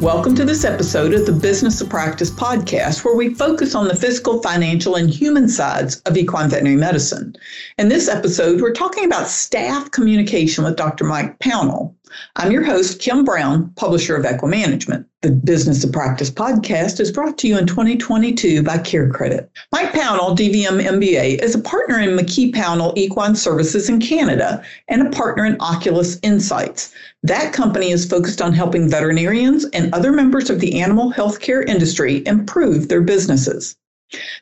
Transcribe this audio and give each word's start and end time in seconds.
Welcome 0.00 0.36
to 0.36 0.44
this 0.44 0.64
episode 0.64 1.12
of 1.12 1.26
the 1.26 1.32
Business 1.32 1.80
of 1.80 1.88
Practice 1.88 2.30
podcast, 2.30 3.04
where 3.04 3.16
we 3.16 3.34
focus 3.34 3.74
on 3.74 3.88
the 3.88 3.96
physical, 3.96 4.40
financial, 4.40 4.94
and 4.94 5.10
human 5.10 5.48
sides 5.48 6.00
of 6.02 6.16
equine 6.16 6.48
veterinary 6.48 6.76
medicine. 6.76 7.34
In 7.78 7.88
this 7.88 8.08
episode, 8.08 8.60
we're 8.60 8.72
talking 8.72 9.04
about 9.04 9.26
staff 9.26 9.90
communication 9.90 10.62
with 10.62 10.76
Dr. 10.76 11.02
Mike 11.02 11.40
Pownall. 11.40 11.96
I'm 12.36 12.52
your 12.52 12.62
host, 12.62 13.00
Kim 13.00 13.24
Brown, 13.24 13.72
publisher 13.76 14.16
of 14.16 14.24
Equimanagement. 14.24 15.04
The 15.22 15.30
Business 15.30 15.82
of 15.82 15.92
Practice 15.92 16.30
podcast 16.30 17.00
is 17.00 17.10
brought 17.10 17.38
to 17.38 17.48
you 17.48 17.58
in 17.58 17.66
2022 17.66 18.62
by 18.62 18.78
Care 18.78 19.10
Credit. 19.10 19.50
Mike 19.72 19.92
Pownall, 19.92 20.36
DVM 20.36 20.80
MBA, 20.80 21.42
is 21.42 21.54
a 21.54 21.60
partner 21.60 21.98
in 21.98 22.16
McKee 22.16 22.52
Pownall 22.52 22.96
Equine 22.96 23.34
Services 23.34 23.88
in 23.88 24.00
Canada 24.00 24.62
and 24.88 25.02
a 25.02 25.10
partner 25.10 25.44
in 25.44 25.60
Oculus 25.60 26.18
Insights. 26.22 26.92
That 27.22 27.52
company 27.52 27.90
is 27.90 28.06
focused 28.06 28.40
on 28.40 28.52
helping 28.52 28.88
veterinarians 28.88 29.64
and 29.72 29.92
other 29.92 30.12
members 30.12 30.50
of 30.50 30.60
the 30.60 30.80
animal 30.80 31.12
healthcare 31.12 31.68
industry 31.68 32.22
improve 32.26 32.88
their 32.88 33.02
businesses. 33.02 33.76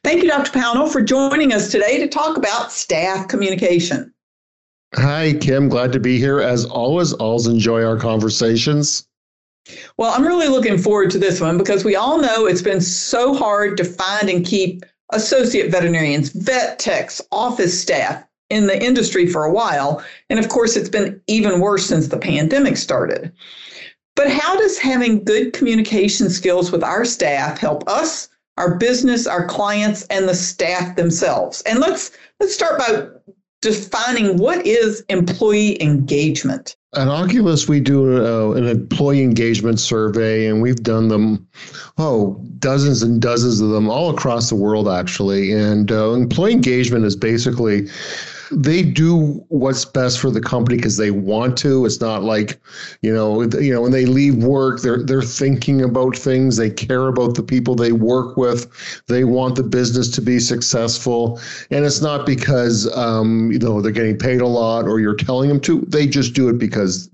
Thank 0.04 0.22
you, 0.22 0.28
Dr. 0.28 0.52
Pownall, 0.52 0.92
for 0.92 1.00
joining 1.00 1.52
us 1.52 1.70
today 1.70 1.98
to 1.98 2.06
talk 2.06 2.36
about 2.36 2.70
staff 2.70 3.28
communication. 3.28 4.12
Hi, 4.96 5.34
Kim. 5.34 5.68
Glad 5.68 5.92
to 5.92 6.00
be 6.00 6.18
here. 6.18 6.40
As 6.40 6.64
always, 6.64 7.12
always 7.12 7.46
enjoy 7.46 7.84
our 7.84 7.98
conversations. 7.98 9.06
Well, 9.98 10.12
I'm 10.12 10.26
really 10.26 10.48
looking 10.48 10.78
forward 10.78 11.10
to 11.10 11.18
this 11.18 11.40
one 11.40 11.58
because 11.58 11.84
we 11.84 11.96
all 11.96 12.18
know 12.18 12.46
it's 12.46 12.62
been 12.62 12.80
so 12.80 13.34
hard 13.34 13.76
to 13.76 13.84
find 13.84 14.30
and 14.30 14.44
keep 14.44 14.84
associate 15.12 15.70
veterinarians, 15.70 16.30
vet 16.30 16.78
techs, 16.78 17.20
office 17.30 17.78
staff 17.78 18.24
in 18.48 18.66
the 18.66 18.82
industry 18.82 19.26
for 19.26 19.44
a 19.44 19.52
while. 19.52 20.02
And 20.30 20.38
of 20.38 20.48
course, 20.48 20.76
it's 20.76 20.88
been 20.88 21.20
even 21.26 21.60
worse 21.60 21.84
since 21.86 22.08
the 22.08 22.18
pandemic 22.18 22.76
started. 22.76 23.32
But 24.14 24.30
how 24.30 24.56
does 24.56 24.78
having 24.78 25.24
good 25.24 25.52
communication 25.52 26.30
skills 26.30 26.72
with 26.72 26.82
our 26.82 27.04
staff 27.04 27.58
help 27.58 27.86
us, 27.86 28.28
our 28.56 28.76
business, 28.76 29.26
our 29.26 29.46
clients, 29.46 30.04
and 30.04 30.26
the 30.26 30.34
staff 30.34 30.96
themselves? 30.96 31.60
And 31.62 31.80
let's 31.80 32.12
let's 32.40 32.54
start 32.54 32.78
by 32.78 33.08
defining 33.66 34.36
what 34.36 34.64
is 34.64 35.02
employee 35.08 35.82
engagement. 35.82 36.76
At 36.94 37.08
Oculus, 37.08 37.66
we 37.66 37.80
do 37.80 38.24
uh, 38.24 38.52
an 38.52 38.68
employee 38.68 39.24
engagement 39.24 39.80
survey, 39.80 40.46
and 40.46 40.62
we've 40.62 40.84
done 40.84 41.08
them, 41.08 41.44
oh, 41.98 42.40
dozens 42.60 43.02
and 43.02 43.20
dozens 43.20 43.60
of 43.60 43.70
them 43.70 43.90
all 43.90 44.10
across 44.10 44.50
the 44.50 44.54
world, 44.54 44.88
actually. 44.88 45.50
And 45.50 45.90
uh, 45.90 46.12
employee 46.12 46.52
engagement 46.52 47.04
is 47.06 47.16
basically 47.16 47.88
they 48.50 48.82
do 48.82 49.44
what's 49.48 49.84
best 49.84 50.20
for 50.20 50.30
the 50.30 50.40
company 50.40 50.76
because 50.76 50.96
they 50.96 51.10
want 51.10 51.56
to. 51.58 51.84
It's 51.84 52.00
not 52.00 52.22
like, 52.22 52.60
you 53.02 53.12
know, 53.12 53.42
you 53.42 53.72
know, 53.72 53.80
when 53.82 53.92
they 53.92 54.06
leave 54.06 54.36
work, 54.36 54.82
they're 54.82 55.02
they're 55.02 55.22
thinking 55.22 55.82
about 55.82 56.16
things. 56.16 56.56
They 56.56 56.70
care 56.70 57.08
about 57.08 57.34
the 57.34 57.42
people 57.42 57.74
they 57.74 57.92
work 57.92 58.36
with. 58.36 59.02
They 59.08 59.24
want 59.24 59.56
the 59.56 59.62
business 59.62 60.10
to 60.12 60.20
be 60.20 60.38
successful, 60.38 61.40
and 61.70 61.84
it's 61.84 62.00
not 62.00 62.26
because 62.26 62.94
um, 62.96 63.50
you 63.50 63.58
know 63.58 63.80
they're 63.80 63.92
getting 63.92 64.18
paid 64.18 64.40
a 64.40 64.46
lot 64.46 64.86
or 64.86 65.00
you're 65.00 65.16
telling 65.16 65.48
them 65.48 65.60
to. 65.62 65.80
They 65.80 66.06
just 66.06 66.34
do 66.34 66.48
it 66.48 66.58
because 66.58 67.10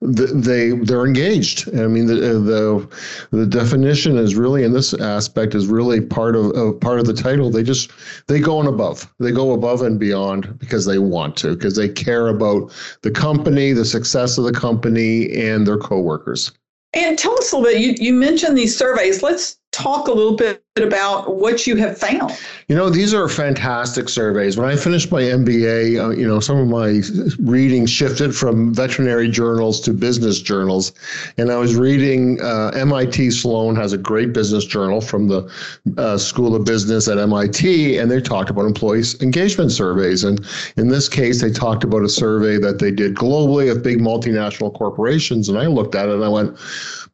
they 0.00 0.70
they're 0.70 1.06
engaged. 1.06 1.68
I 1.76 1.86
mean, 1.86 2.06
the 2.06 2.14
the 2.14 2.98
the 3.30 3.46
definition 3.46 4.16
is 4.16 4.34
really 4.34 4.64
in 4.64 4.72
this 4.72 4.94
aspect 4.94 5.54
is 5.54 5.66
really 5.66 6.00
part 6.00 6.34
of, 6.34 6.46
of 6.56 6.80
part 6.80 6.98
of 6.98 7.06
the 7.06 7.14
title. 7.14 7.50
They 7.50 7.62
just 7.62 7.92
they 8.26 8.40
go 8.40 8.58
on 8.58 8.66
above. 8.66 9.12
They 9.20 9.30
go 9.30 9.52
above 9.52 9.82
and 9.82 9.98
beyond 9.98 10.58
because 10.72 10.86
they 10.86 10.98
want 10.98 11.36
to, 11.36 11.54
because 11.54 11.76
they 11.76 11.86
care 11.86 12.28
about 12.28 12.72
the 13.02 13.10
company, 13.10 13.72
the 13.72 13.84
success 13.84 14.38
of 14.38 14.44
the 14.44 14.52
company, 14.52 15.30
and 15.36 15.66
their 15.66 15.76
coworkers. 15.76 16.50
And 16.94 17.18
tell 17.18 17.34
us 17.34 17.52
a 17.52 17.58
little 17.58 17.70
bit. 17.70 17.82
You, 17.82 17.94
you 17.98 18.14
mentioned 18.14 18.56
these 18.56 18.74
surveys. 18.74 19.22
Let's 19.22 19.58
talk 19.72 20.06
a 20.06 20.12
little 20.12 20.36
bit 20.36 20.62
about 20.76 21.36
what 21.36 21.66
you 21.66 21.76
have 21.76 21.98
found. 21.98 22.30
You 22.68 22.76
know, 22.76 22.90
these 22.90 23.12
are 23.12 23.28
fantastic 23.28 24.08
surveys. 24.08 24.56
When 24.56 24.68
I 24.68 24.76
finished 24.76 25.10
my 25.10 25.22
MBA, 25.22 26.02
uh, 26.02 26.10
you 26.10 26.26
know, 26.26 26.40
some 26.40 26.58
of 26.58 26.68
my 26.68 27.02
reading 27.40 27.86
shifted 27.86 28.34
from 28.34 28.72
veterinary 28.74 29.28
journals 29.28 29.80
to 29.82 29.92
business 29.92 30.40
journals. 30.40 30.92
And 31.38 31.50
I 31.50 31.56
was 31.56 31.74
reading 31.74 32.40
uh, 32.42 32.72
MIT 32.74 33.30
Sloan 33.30 33.74
has 33.76 33.92
a 33.92 33.98
great 33.98 34.32
business 34.32 34.64
journal 34.64 35.00
from 35.00 35.28
the 35.28 35.50
uh, 35.96 36.18
School 36.18 36.54
of 36.54 36.64
Business 36.64 37.08
at 37.08 37.18
MIT, 37.18 37.98
and 37.98 38.10
they 38.10 38.20
talked 38.20 38.50
about 38.50 38.66
employees' 38.66 39.20
engagement 39.22 39.72
surveys. 39.72 40.22
And 40.22 40.44
in 40.76 40.88
this 40.88 41.08
case, 41.08 41.40
they 41.40 41.50
talked 41.50 41.82
about 41.82 42.02
a 42.02 42.08
survey 42.08 42.58
that 42.58 42.78
they 42.78 42.90
did 42.90 43.14
globally 43.14 43.70
of 43.70 43.82
big 43.82 43.98
multinational 44.00 44.72
corporations. 44.74 45.48
And 45.48 45.58
I 45.58 45.66
looked 45.66 45.94
at 45.94 46.08
it 46.08 46.14
and 46.14 46.24
I 46.24 46.28
went, 46.28 46.56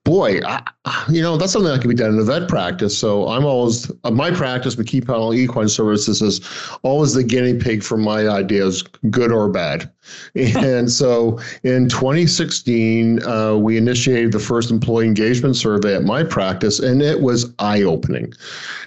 boy, 0.04 0.40
I, 0.44 0.62
you 1.08 1.22
know, 1.22 1.36
that's 1.36 1.52
something 1.52 1.72
that 1.72 1.80
can 1.80 1.88
be 1.88 1.94
done 1.94 2.14
in 2.14 2.18
a 2.18 2.24
vet 2.24 2.48
practice. 2.48 2.96
So 2.96 3.28
I'm 3.28 3.44
always, 3.44 3.90
uh, 4.04 4.10
my 4.10 4.30
practice, 4.30 4.76
McKee 4.76 5.04
Pownall 5.04 5.36
Equine 5.36 5.68
Services 5.68 6.22
is 6.22 6.40
always 6.82 7.14
the 7.14 7.24
guinea 7.24 7.54
pig 7.54 7.82
for 7.82 7.96
my 7.96 8.28
ideas, 8.28 8.82
good 9.10 9.32
or 9.32 9.48
bad. 9.48 9.90
And 10.34 10.90
so 10.90 11.38
in 11.62 11.88
2016, 11.88 13.22
uh, 13.24 13.56
we 13.56 13.76
initiated 13.76 14.32
the 14.32 14.38
first 14.38 14.70
employee 14.70 15.06
engagement 15.06 15.56
survey 15.56 15.94
at 15.94 16.04
my 16.04 16.22
practice, 16.22 16.78
and 16.78 17.02
it 17.02 17.20
was 17.20 17.52
eye 17.58 17.82
opening. 17.82 18.32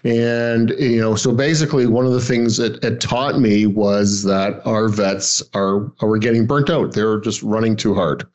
And, 0.03 0.71
you 0.79 0.99
know, 0.99 1.15
so 1.15 1.31
basically, 1.31 1.85
one 1.85 2.05
of 2.05 2.13
the 2.13 2.21
things 2.21 2.57
that 2.57 2.83
it 2.83 2.99
taught 2.99 3.39
me 3.39 3.67
was 3.67 4.23
that 4.23 4.61
our 4.65 4.87
vets 4.87 5.43
are, 5.53 5.91
are 6.01 6.17
getting 6.17 6.47
burnt 6.47 6.69
out. 6.69 6.93
They're 6.93 7.19
just 7.19 7.43
running 7.43 7.75
too 7.75 7.93
hard. 7.93 8.25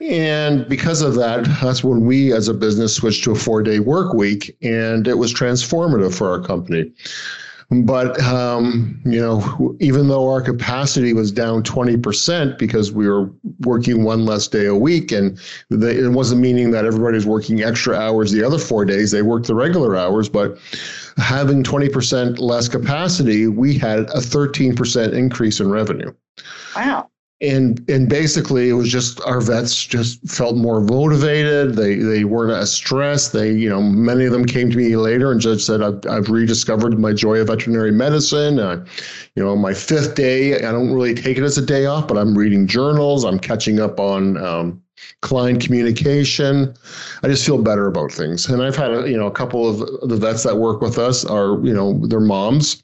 And 0.00 0.68
because 0.68 1.02
of 1.02 1.14
that, 1.16 1.44
that's 1.60 1.82
when 1.84 2.06
we 2.06 2.32
as 2.32 2.48
a 2.48 2.54
business 2.54 2.94
switched 2.94 3.24
to 3.24 3.32
a 3.32 3.36
four 3.36 3.62
day 3.62 3.80
work 3.80 4.14
week, 4.14 4.56
and 4.62 5.06
it 5.06 5.18
was 5.18 5.34
transformative 5.34 6.16
for 6.16 6.30
our 6.30 6.40
company. 6.40 6.92
But 7.70 8.20
um, 8.22 9.00
you 9.04 9.20
know, 9.20 9.76
even 9.78 10.08
though 10.08 10.28
our 10.28 10.40
capacity 10.40 11.12
was 11.12 11.30
down 11.30 11.62
20% 11.62 12.58
because 12.58 12.90
we 12.90 13.08
were 13.08 13.30
working 13.60 14.02
one 14.02 14.24
less 14.24 14.48
day 14.48 14.66
a 14.66 14.74
week, 14.74 15.12
and 15.12 15.38
they, 15.68 15.96
it 15.96 16.10
wasn't 16.10 16.40
meaning 16.40 16.72
that 16.72 16.84
everybody 16.84 17.14
was 17.14 17.26
working 17.26 17.62
extra 17.62 17.96
hours 17.96 18.32
the 18.32 18.42
other 18.42 18.58
four 18.58 18.84
days. 18.84 19.12
They 19.12 19.22
worked 19.22 19.46
the 19.46 19.54
regular 19.54 19.96
hours, 19.96 20.28
but 20.28 20.58
having 21.16 21.62
20% 21.62 22.40
less 22.40 22.66
capacity, 22.66 23.46
we 23.46 23.78
had 23.78 24.00
a 24.00 24.18
13% 24.18 25.12
increase 25.12 25.60
in 25.60 25.70
revenue. 25.70 26.12
Wow 26.74 27.08
and 27.40 27.82
and 27.88 28.08
basically 28.08 28.68
it 28.68 28.74
was 28.74 28.90
just 28.90 29.20
our 29.22 29.40
vets 29.40 29.86
just 29.86 30.20
felt 30.28 30.56
more 30.56 30.80
motivated. 30.80 31.74
They 31.74 31.96
they 31.96 32.24
weren't 32.24 32.52
as 32.52 32.72
stressed. 32.72 33.32
They 33.32 33.52
you 33.52 33.68
know 33.68 33.80
many 33.82 34.26
of 34.26 34.32
them 34.32 34.44
came 34.44 34.70
to 34.70 34.76
me 34.76 34.94
later 34.96 35.32
and 35.32 35.40
just 35.40 35.66
said 35.66 35.82
i've, 35.82 36.00
I've 36.08 36.28
rediscovered 36.28 36.98
my 36.98 37.12
joy 37.12 37.38
of 37.40 37.46
veterinary 37.46 37.92
medicine. 37.92 38.58
Uh, 38.58 38.84
you 39.34 39.42
know 39.42 39.56
my 39.56 39.72
fifth 39.72 40.14
day 40.16 40.56
i 40.56 40.72
don't 40.72 40.92
really 40.92 41.14
take 41.14 41.38
it 41.38 41.44
as 41.44 41.56
a 41.56 41.64
day 41.64 41.86
off 41.86 42.06
but 42.08 42.18
i'm 42.18 42.36
reading 42.36 42.66
journals. 42.66 43.24
I'm 43.24 43.38
catching 43.38 43.80
up 43.80 43.98
on 43.98 44.36
um, 44.36 44.82
client 45.22 45.62
communication 45.62 46.74
i 47.22 47.28
just 47.28 47.44
feel 47.44 47.60
better 47.60 47.86
about 47.86 48.10
things 48.10 48.48
and 48.48 48.62
i've 48.62 48.76
had 48.76 48.90
a, 48.90 49.10
you 49.10 49.16
know 49.16 49.26
a 49.26 49.30
couple 49.30 49.68
of 49.68 50.08
the 50.08 50.16
vets 50.16 50.42
that 50.42 50.56
work 50.56 50.80
with 50.80 50.98
us 50.98 51.24
are 51.24 51.58
you 51.64 51.72
know 51.72 51.98
their 52.06 52.20
moms 52.20 52.82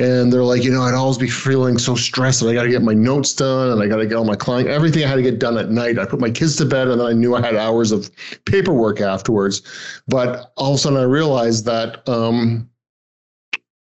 and 0.00 0.32
they're 0.32 0.44
like, 0.44 0.64
you 0.64 0.70
know, 0.70 0.82
I'd 0.82 0.94
always 0.94 1.18
be 1.18 1.28
feeling 1.28 1.78
so 1.78 1.94
stressed, 1.94 2.40
and 2.40 2.50
I 2.50 2.54
got 2.54 2.62
to 2.62 2.70
get 2.70 2.82
my 2.82 2.94
notes 2.94 3.34
done, 3.34 3.70
and 3.70 3.82
I 3.82 3.86
got 3.86 3.96
to 3.96 4.06
get 4.06 4.14
all 4.14 4.24
my 4.24 4.36
client, 4.36 4.68
everything 4.68 5.04
I 5.04 5.08
had 5.08 5.16
to 5.16 5.22
get 5.22 5.38
done 5.38 5.58
at 5.58 5.70
night. 5.70 5.98
I 5.98 6.06
put 6.06 6.20
my 6.20 6.30
kids 6.30 6.56
to 6.56 6.64
bed, 6.64 6.88
and 6.88 7.00
then 7.00 7.06
I 7.06 7.12
knew 7.12 7.34
I 7.34 7.40
had 7.40 7.56
hours 7.56 7.92
of 7.92 8.10
paperwork 8.46 9.00
afterwards. 9.00 9.62
But 10.08 10.52
all 10.56 10.72
of 10.72 10.76
a 10.76 10.78
sudden, 10.78 10.98
I 10.98 11.02
realized 11.02 11.64
that 11.66 12.08
um, 12.08 12.68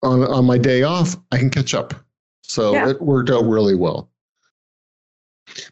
on 0.02 0.22
on 0.24 0.44
my 0.44 0.58
day 0.58 0.82
off, 0.82 1.16
I 1.30 1.38
can 1.38 1.50
catch 1.50 1.74
up. 1.74 1.94
So 2.42 2.72
yeah. 2.72 2.90
it 2.90 3.02
worked 3.02 3.30
out 3.30 3.44
really 3.44 3.74
well. 3.74 4.10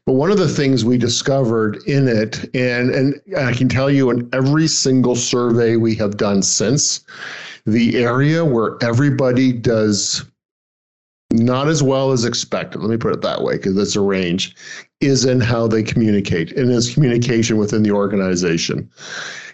But 0.05 0.15
one 0.15 0.31
of 0.31 0.39
the 0.39 0.49
things 0.49 0.85
we 0.85 0.99
discovered 0.99 1.79
in 1.87 2.09
it, 2.09 2.49
and, 2.55 2.91
and 2.91 3.21
I 3.37 3.53
can 3.53 3.69
tell 3.69 3.91
you 3.91 4.11
in 4.11 4.29
every 4.33 4.67
single 4.69 5.17
survey 5.17 5.77
we 5.77 5.95
have 5.97 6.17
done 6.17 6.43
since, 6.43 7.01
the 7.65 7.97
area 7.97 8.45
where 8.45 8.77
everybody 8.81 9.53
does 9.53 10.25
not 11.37 11.69
as 11.69 11.83
well 11.83 12.13
as 12.13 12.25
expected, 12.25 12.81
let 12.81 12.91
me 12.91 12.97
put 12.97 13.13
it 13.13 13.23
that 13.23 13.43
way, 13.43 13.57
because 13.57 13.77
it's 13.77 13.97
a 13.97 14.01
range, 14.01 14.55
is 15.01 15.25
in 15.25 15.41
how 15.41 15.67
they 15.67 15.83
communicate 15.83 16.53
and 16.53 16.71
is 16.71 16.93
communication 16.93 17.59
within 17.59 17.83
the 17.83 17.91
organization. 17.91 18.91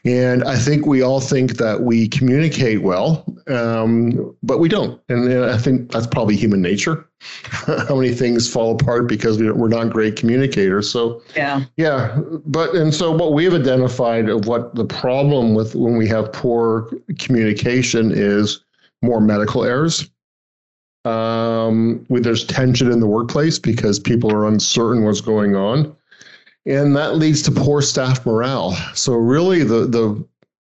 And 0.04 0.42
I 0.44 0.56
think 0.56 0.84
we 0.84 1.00
all 1.00 1.20
think 1.20 1.58
that 1.58 1.82
we 1.82 2.08
communicate 2.08 2.82
well, 2.82 3.24
um, 3.46 4.36
but 4.42 4.58
we 4.58 4.68
don't. 4.68 5.00
And 5.08 5.44
I 5.44 5.56
think 5.58 5.92
that's 5.92 6.08
probably 6.08 6.36
human 6.36 6.60
nature. 6.60 7.08
How 7.44 7.94
many 7.94 8.12
things 8.12 8.52
fall 8.52 8.72
apart 8.72 9.06
because 9.06 9.38
we're 9.38 9.68
not 9.68 9.90
great 9.90 10.16
communicators. 10.16 10.90
So 10.90 11.22
yeah, 11.36 11.64
yeah. 11.76 12.20
But 12.46 12.74
and 12.74 12.92
so 12.92 13.12
what 13.12 13.32
we've 13.32 13.54
identified 13.54 14.28
of 14.28 14.46
what 14.46 14.74
the 14.74 14.84
problem 14.84 15.54
with 15.54 15.76
when 15.76 15.96
we 15.96 16.08
have 16.08 16.32
poor 16.32 16.90
communication 17.20 18.10
is 18.12 18.64
more 19.02 19.20
medical 19.20 19.62
errors. 19.62 20.10
Um, 21.04 22.06
there's 22.08 22.44
tension 22.44 22.92
in 22.92 23.00
the 23.00 23.08
workplace 23.08 23.58
because 23.58 23.98
people 23.98 24.32
are 24.32 24.46
uncertain 24.46 25.04
what's 25.04 25.20
going 25.20 25.56
on 25.56 25.96
and 26.66 26.94
that 26.96 27.16
leads 27.16 27.42
to 27.42 27.50
poor 27.50 27.82
staff 27.82 28.24
morale. 28.24 28.72
So 28.94 29.14
really, 29.14 29.64
the 29.64 29.86
the 29.86 30.24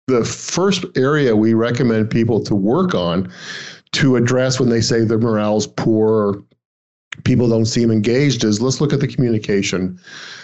the 0.07 0.25
first 0.25 0.86
area 0.95 1.36
we 1.36 1.54
recommend 1.54 2.10
people 2.10 2.44
to 2.44 2.56
work 2.56 2.94
on 2.94 3.31
to 3.94 4.16
address 4.16 4.60
when 4.60 4.69
they 4.69 4.81
say 4.81 5.04
their 5.04 5.18
morale's 5.18 5.68
poor 5.68 6.44
people 7.23 7.47
don't 7.47 7.65
seem 7.65 7.91
engaged 7.91 8.44
is 8.44 8.62
let's 8.62 8.81
look 8.81 8.94
at 8.94 9.00
the 9.00 9.07
communication. 9.07 10.00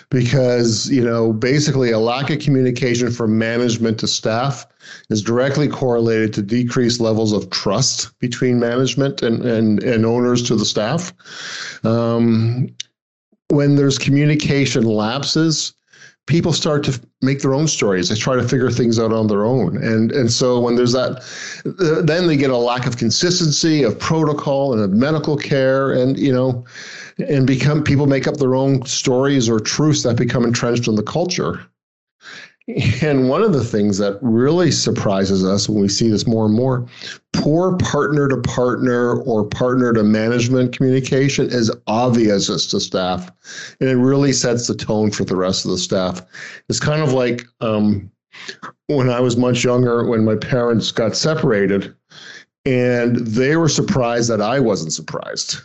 Because 0.10 0.90
you 0.90 1.04
know 1.04 1.32
basically 1.32 1.92
a 1.92 2.00
lack 2.00 2.30
of 2.30 2.40
communication 2.40 3.12
from 3.12 3.38
management 3.38 4.00
to 4.00 4.08
staff 4.08 4.66
is 5.10 5.22
directly 5.22 5.70
correlated 5.70 6.34
to 6.34 6.42
decreased 6.42 7.00
levels 7.00 7.32
of 7.32 7.50
trust 7.50 8.18
between 8.20 8.60
management 8.60 9.22
and 9.22 9.46
and, 9.46 9.82
and 9.84 10.06
owners 10.06 10.44
to 10.44 10.56
the 10.56 10.66
staff. 10.66 11.14
Um, 11.86 12.76
when 13.50 13.76
there's 13.76 13.98
communication 13.98 14.84
lapses 14.84 15.74
people 16.28 16.54
start 16.54 16.84
to 16.84 17.00
make 17.22 17.42
their 17.42 17.54
own 17.54 17.68
stories. 17.68 18.10
They 18.10 18.16
try 18.16 18.36
to 18.36 18.48
figure 18.48 18.70
things 18.72 19.00
out 19.00 19.12
on 19.12 19.28
their 19.28 19.44
own. 19.44 19.78
And 19.78 20.12
and 20.12 20.32
so 20.32 20.60
when 20.60 20.76
there's 20.76 20.94
that, 20.94 21.24
then 22.06 22.28
they 22.28 22.38
get 22.38 22.50
a 22.50 22.58
lack 22.58 22.86
of 22.86 22.98
consistency 22.98 23.84
of 23.84 23.98
protocol 24.00 24.74
and 24.74 24.82
of 24.82 24.92
medical 24.92 25.36
care, 25.36 25.92
and 25.92 26.18
you 26.18 26.32
know, 26.32 26.66
and 27.18 27.46
become 27.48 27.84
people 27.84 28.08
make 28.08 28.28
up 28.28 28.38
their 28.38 28.56
own 28.56 28.86
stories 28.86 29.50
or 29.50 29.60
truths 29.60 30.04
that 30.04 30.16
become 30.16 30.44
entrenched 30.44 30.88
in 30.88 30.96
the 30.96 31.04
culture. 31.04 31.66
And 33.02 33.30
one 33.30 33.42
of 33.42 33.54
the 33.54 33.64
things 33.64 33.98
that 33.98 34.18
really 34.22 34.72
surprises 34.72 35.44
us 35.44 35.68
when 35.68 35.82
we 35.82 35.90
see 35.90 36.10
this 36.10 36.28
more 36.28 36.46
and 36.46 36.54
more 36.54 36.88
poor 37.34 37.76
partner 37.78 38.28
to 38.28 38.38
partner 38.38 39.22
or 39.22 39.46
partner 39.46 39.94
to 39.94 40.04
management 40.04 40.76
communication 40.76 41.48
is 41.48 41.72
obvious 41.88 42.50
as 42.50 42.68
to 42.68 42.80
staff. 42.80 43.32
And 43.80 43.90
it 43.90 43.98
really 43.98 44.32
sets 44.32 44.68
the 44.68 44.76
tone 44.76 45.12
for 45.12 45.24
the 45.24 45.36
rest 45.36 45.66
of 45.66 45.72
the 45.72 45.78
staff. 45.78 46.22
It's 46.70 46.80
kind 46.80 47.02
of 47.02 47.14
like 47.14 47.46
um, 47.62 48.12
when 48.88 49.10
I 49.10 49.20
was 49.20 49.38
much 49.38 49.64
younger, 49.64 50.06
when 50.06 50.24
my 50.24 50.36
parents 50.36 50.92
got 50.92 51.16
separated, 51.16 51.94
and 52.66 53.18
they 53.18 53.56
were 53.56 53.70
surprised 53.70 54.30
that 54.30 54.42
I 54.42 54.60
wasn't 54.60 54.94
surprised 54.94 55.58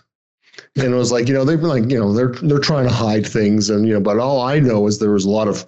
and 0.77 0.93
it 0.93 0.97
was 0.97 1.13
like 1.13 1.29
you 1.29 1.35
know 1.35 1.45
they've 1.45 1.61
been 1.61 1.69
like 1.69 1.91
you 1.91 1.99
know 1.99 2.13
they're 2.13 2.33
they're 2.43 2.59
trying 2.59 2.87
to 2.87 2.93
hide 2.93 3.27
things 3.27 3.69
and 3.69 3.87
you 3.87 3.95
know 3.95 4.01
but 4.01 4.19
all 4.19 4.41
i 4.41 4.59
know 4.59 4.87
is 4.87 4.99
there 4.99 5.11
was 5.11 5.25
a 5.25 5.31
lot 5.31 5.49
of 5.49 5.67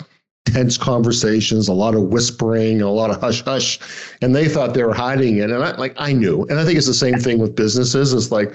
tense 0.53 0.77
conversations, 0.77 1.69
a 1.69 1.73
lot 1.73 1.95
of 1.95 2.05
whispering, 2.05 2.81
a 2.83 2.91
lot 2.91 3.11
of 3.11 3.21
hush 3.21 3.43
hush, 3.43 3.79
and 4.23 4.35
they 4.35 4.49
thought 4.49 4.75
they 4.75 4.85
were 4.85 4.95
hiding 4.95 5.39
it. 5.39 5.51
And 5.51 5.63
I 5.63 5.77
like 5.77 5.95
I 5.97 6.13
knew, 6.13 6.45
and 6.45 6.59
I 6.59 6.65
think 6.65 6.79
it's 6.79 6.87
the 6.87 6.95
same 6.95 7.19
thing 7.19 7.39
with 7.39 7.55
businesses. 7.55 8.13
It's 8.13 8.31
like 8.31 8.55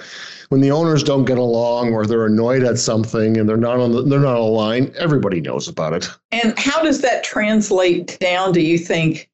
when 0.49 0.61
the 0.61 0.71
owners 0.71 1.03
don't 1.03 1.25
get 1.25 1.37
along 1.37 1.93
or 1.93 2.05
they're 2.05 2.25
annoyed 2.25 2.63
at 2.63 2.77
something 2.77 3.37
and 3.37 3.47
they're 3.47 3.57
not 3.57 3.79
on 3.79 3.91
the, 3.91 4.03
they're 4.03 4.19
not 4.19 4.37
aligned. 4.37 4.95
Everybody 4.95 5.41
knows 5.41 5.67
about 5.67 5.93
it. 5.93 6.09
And 6.31 6.57
how 6.59 6.83
does 6.83 7.01
that 7.01 7.23
translate 7.23 8.17
down? 8.19 8.51
Do 8.51 8.61
you 8.61 8.77
think? 8.77 9.29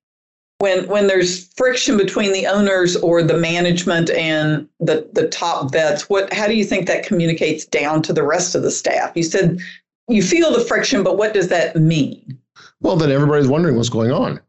When, 0.62 0.90
when 0.90 1.08
there's 1.08 1.48
friction 1.54 1.96
between 1.96 2.34
the 2.34 2.46
owners 2.46 2.98
or 2.98 3.24
the 3.24 3.38
management 3.38 4.10
and 4.10 4.68
the, 4.82 5.10
the 5.14 5.30
top 5.30 5.72
vets, 5.72 6.10
what 6.10 6.34
how 6.34 6.48
do 6.48 6.54
you 6.54 6.66
think 6.66 6.86
that 6.88 7.06
communicates 7.06 7.64
down 7.64 8.02
to 8.02 8.12
the 8.12 8.24
rest 8.24 8.56
of 8.56 8.62
the 8.62 8.70
staff? 8.70 9.14
You 9.16 9.24
said 9.24 9.62
you 10.10 10.24
feel 10.24 10.52
the 10.52 10.66
friction, 10.66 11.04
but 11.04 11.18
what 11.18 11.34
does 11.34 11.48
that 11.48 11.76
mean? 11.76 12.38
Well, 12.82 12.96
then 12.96 13.12
everybody's 13.12 13.48
wondering 13.48 13.76
what's 13.76 13.90
going 13.90 14.12
on. 14.12 14.40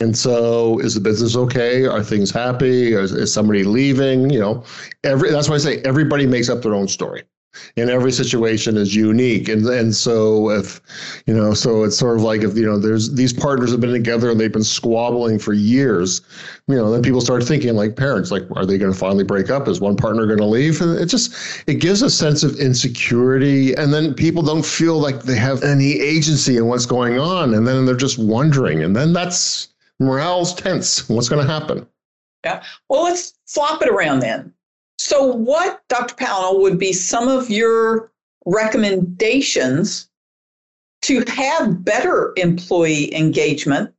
And 0.00 0.16
so, 0.16 0.78
is 0.80 0.94
the 0.94 1.00
business 1.00 1.36
okay? 1.36 1.86
Are 1.86 2.02
things 2.02 2.30
happy? 2.30 2.92
Is, 2.92 3.12
is 3.12 3.32
somebody 3.32 3.64
leaving? 3.64 4.28
You 4.28 4.40
know, 4.40 4.64
every 5.04 5.30
that's 5.30 5.48
why 5.48 5.54
I 5.54 5.58
say 5.58 5.80
everybody 5.82 6.26
makes 6.26 6.50
up 6.50 6.62
their 6.62 6.74
own 6.74 6.86
story 6.86 7.22
and 7.76 7.90
every 7.90 8.12
situation 8.12 8.76
is 8.76 8.94
unique. 8.94 9.48
And 9.48 9.66
and 9.66 9.94
so 9.94 10.50
if 10.50 10.80
you 11.26 11.34
know 11.34 11.54
so 11.54 11.84
it's 11.84 11.98
sort 11.98 12.16
of 12.16 12.22
like 12.22 12.42
if 12.42 12.56
you 12.56 12.66
know 12.66 12.78
there's 12.78 13.14
these 13.14 13.32
partners 13.32 13.70
have 13.72 13.80
been 13.80 13.92
together 13.92 14.30
and 14.30 14.40
they've 14.40 14.52
been 14.52 14.64
squabbling 14.64 15.38
for 15.38 15.52
years 15.52 16.20
you 16.68 16.74
know 16.74 16.90
then 16.90 17.02
people 17.02 17.20
start 17.20 17.44
thinking 17.44 17.74
like 17.74 17.96
parents 17.96 18.30
like 18.30 18.42
are 18.56 18.66
they 18.66 18.76
going 18.76 18.92
to 18.92 18.98
finally 18.98 19.24
break 19.24 19.50
up? 19.50 19.68
Is 19.68 19.80
one 19.80 19.96
partner 19.96 20.26
going 20.26 20.38
to 20.38 20.46
leave? 20.46 20.80
And 20.80 20.98
it 20.98 21.06
just 21.06 21.34
it 21.68 21.74
gives 21.74 22.02
a 22.02 22.10
sense 22.10 22.42
of 22.42 22.58
insecurity 22.58 23.74
and 23.74 23.92
then 23.92 24.14
people 24.14 24.42
don't 24.42 24.64
feel 24.64 24.98
like 24.98 25.22
they 25.22 25.36
have 25.36 25.62
any 25.62 25.92
agency 26.00 26.56
in 26.56 26.66
what's 26.66 26.86
going 26.86 27.18
on 27.18 27.54
and 27.54 27.66
then 27.66 27.86
they're 27.86 27.96
just 27.96 28.18
wondering 28.18 28.82
and 28.82 28.96
then 28.96 29.12
that's 29.12 29.68
morale's 30.00 30.54
tense. 30.54 31.08
What's 31.08 31.28
going 31.28 31.46
to 31.46 31.52
happen? 31.52 31.86
Yeah. 32.44 32.62
Well 32.88 33.04
let's 33.04 33.34
flop 33.46 33.82
it 33.82 33.88
around 33.88 34.20
then 34.20 34.52
so, 35.06 35.24
what, 35.24 35.82
Dr. 35.88 36.16
Pownall, 36.16 36.60
would 36.62 36.80
be 36.80 36.92
some 36.92 37.28
of 37.28 37.48
your 37.48 38.10
recommendations 38.44 40.08
to 41.02 41.22
have 41.28 41.84
better 41.84 42.32
employee 42.36 43.14
engagement, 43.14 43.94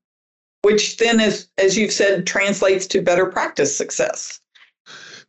which 0.63 0.97
then, 0.97 1.21
as, 1.21 1.47
as 1.57 1.77
you've 1.77 1.93
said, 1.93 2.27
translates 2.27 2.85
to 2.87 3.01
better 3.01 3.25
practice 3.25 3.73
success? 3.73 4.41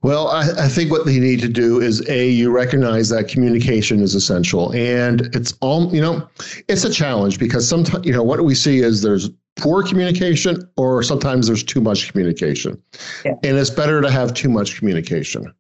Well, 0.02 0.26
I, 0.26 0.48
I, 0.64 0.68
think 0.68 0.90
what 0.90 1.06
they 1.06 1.20
need 1.20 1.40
to 1.42 1.48
do 1.48 1.80
is 1.80 2.08
a 2.08 2.28
you 2.28 2.50
recognize 2.50 3.08
that 3.10 3.28
communication 3.28 4.02
is 4.02 4.16
essential, 4.16 4.72
and 4.72 5.32
it's 5.32 5.54
all 5.60 5.94
you 5.94 6.00
know. 6.00 6.28
It's 6.66 6.82
a 6.82 6.92
challenge 6.92 7.38
because 7.38 7.68
sometimes 7.68 8.04
you 8.04 8.12
know 8.12 8.24
what 8.24 8.44
we 8.44 8.56
see 8.56 8.80
is 8.80 9.02
there's 9.02 9.30
poor 9.58 9.82
communication 9.82 10.68
or 10.76 11.02
sometimes 11.02 11.48
there's 11.48 11.62
too 11.62 11.80
much 11.80 12.10
communication. 12.10 12.80
Yeah. 13.24 13.34
And 13.42 13.58
it's 13.58 13.70
better 13.70 14.00
to 14.00 14.10
have 14.10 14.32
too 14.32 14.48
much 14.48 14.78
communication. 14.78 15.52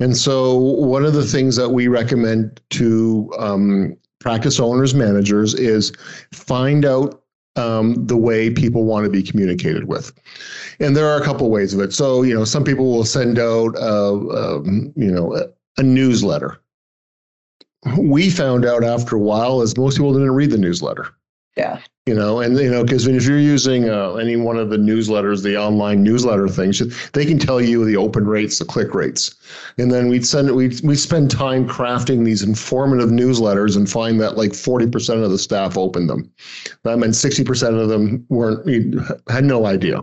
And 0.00 0.16
so, 0.16 0.56
one 0.56 1.04
of 1.04 1.12
the 1.12 1.24
things 1.24 1.54
that 1.56 1.70
we 1.70 1.86
recommend 1.86 2.60
to 2.70 3.32
um, 3.38 3.96
practice 4.18 4.58
owners, 4.58 4.94
managers 4.94 5.54
is 5.54 5.92
find 6.32 6.84
out 6.84 7.22
um, 7.56 8.06
the 8.06 8.16
way 8.16 8.50
people 8.50 8.84
want 8.84 9.04
to 9.04 9.10
be 9.10 9.22
communicated 9.22 9.84
with. 9.84 10.12
And 10.80 10.96
there 10.96 11.06
are 11.06 11.20
a 11.20 11.24
couple 11.24 11.50
ways 11.50 11.74
of 11.74 11.80
it. 11.80 11.92
So, 11.92 12.22
you 12.22 12.34
know, 12.34 12.44
some 12.44 12.64
people 12.64 12.90
will 12.90 13.04
send 13.04 13.38
out, 13.38 13.76
uh, 13.76 14.14
um, 14.14 14.92
you 14.96 15.10
know, 15.10 15.36
a, 15.36 15.46
a 15.78 15.82
newsletter. 15.82 16.60
We 17.98 18.30
found 18.30 18.64
out 18.64 18.84
after 18.84 19.16
a 19.16 19.20
while 19.20 19.60
is 19.60 19.76
most 19.76 19.96
people 19.96 20.12
didn't 20.12 20.30
read 20.30 20.50
the 20.50 20.58
newsletter. 20.58 21.14
Yeah. 21.56 21.80
You 22.06 22.14
know, 22.14 22.40
and 22.40 22.58
you 22.58 22.70
know, 22.70 22.82
because 22.82 23.06
if 23.06 23.24
you're 23.24 23.38
using 23.38 23.88
uh, 23.88 24.14
any 24.14 24.36
one 24.36 24.56
of 24.56 24.70
the 24.70 24.76
newsletters, 24.76 25.42
the 25.42 25.56
online 25.56 26.02
newsletter 26.02 26.48
things, 26.48 26.82
they 27.10 27.24
can 27.24 27.38
tell 27.38 27.60
you 27.60 27.84
the 27.84 27.96
open 27.96 28.26
rates, 28.26 28.58
the 28.58 28.64
click 28.64 28.92
rates, 28.92 29.36
and 29.78 29.92
then 29.92 30.08
we'd 30.08 30.26
send 30.26 30.50
we 30.50 30.76
we 30.82 30.96
spend 30.96 31.30
time 31.30 31.68
crafting 31.68 32.24
these 32.24 32.42
informative 32.42 33.10
newsletters 33.10 33.76
and 33.76 33.88
find 33.88 34.20
that 34.20 34.36
like 34.36 34.50
40% 34.50 35.22
of 35.22 35.30
the 35.30 35.38
staff 35.38 35.78
opened 35.78 36.10
them. 36.10 36.28
That 36.82 36.98
meant 36.98 37.12
60% 37.12 37.80
of 37.80 37.88
them 37.88 38.26
weren't 38.30 38.98
had 39.28 39.44
no 39.44 39.66
idea. 39.66 40.00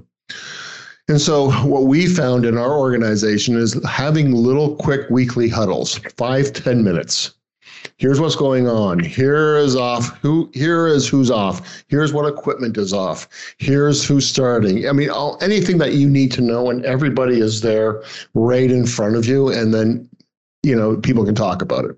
And 1.09 1.19
so, 1.19 1.51
what 1.67 1.85
we 1.85 2.05
found 2.05 2.45
in 2.45 2.57
our 2.57 2.77
organization 2.77 3.57
is 3.57 3.77
having 3.83 4.31
little 4.31 4.77
quick 4.77 5.09
weekly 5.09 5.49
huddles, 5.49 5.99
five 6.15 6.53
ten 6.53 6.81
minutes 6.83 7.33
here's 7.99 8.19
what's 8.19 8.35
going 8.35 8.67
on. 8.67 8.99
Here 8.99 9.57
is 9.57 9.75
off. 9.75 10.17
Who 10.19 10.49
here 10.53 10.87
is 10.87 11.07
who's 11.07 11.29
off. 11.29 11.83
Here's 11.87 12.11
what 12.11 12.27
equipment 12.27 12.77
is 12.77 12.93
off. 12.93 13.27
Here's 13.59 14.03
who's 14.03 14.27
starting. 14.27 14.89
I 14.89 14.93
mean 14.93 15.09
all, 15.09 15.37
anything 15.41 15.77
that 15.77 15.93
you 15.93 16.09
need 16.09 16.31
to 16.31 16.41
know 16.41 16.69
and 16.71 16.83
everybody 16.85 17.39
is 17.39 17.61
there 17.61 18.01
right 18.33 18.71
in 18.71 18.87
front 18.87 19.15
of 19.15 19.25
you 19.25 19.49
and 19.49 19.73
then 19.73 20.09
you 20.63 20.75
know 20.75 20.97
people 20.97 21.23
can 21.23 21.35
talk 21.35 21.61
about 21.61 21.85
it. 21.85 21.97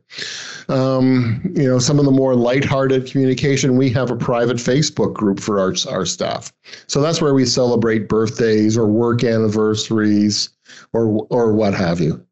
Um, 0.69 1.41
you 1.55 1.67
know 1.67 1.79
some 1.79 1.99
of 1.99 2.05
the 2.05 2.11
more 2.11 2.35
lighthearted 2.35 3.09
communication 3.09 3.77
we 3.77 3.89
have 3.91 4.11
a 4.11 4.15
private 4.15 4.57
facebook 4.57 5.13
group 5.13 5.39
for 5.39 5.59
our, 5.59 5.73
our 5.89 6.05
staff. 6.05 6.51
So 6.87 7.01
that's 7.01 7.21
where 7.21 7.33
we 7.33 7.45
celebrate 7.45 8.09
birthdays 8.09 8.77
or 8.77 8.87
work 8.87 9.23
anniversaries 9.23 10.49
or 10.93 11.25
or 11.29 11.53
what 11.53 11.73
have 11.73 11.99
you 11.99 12.25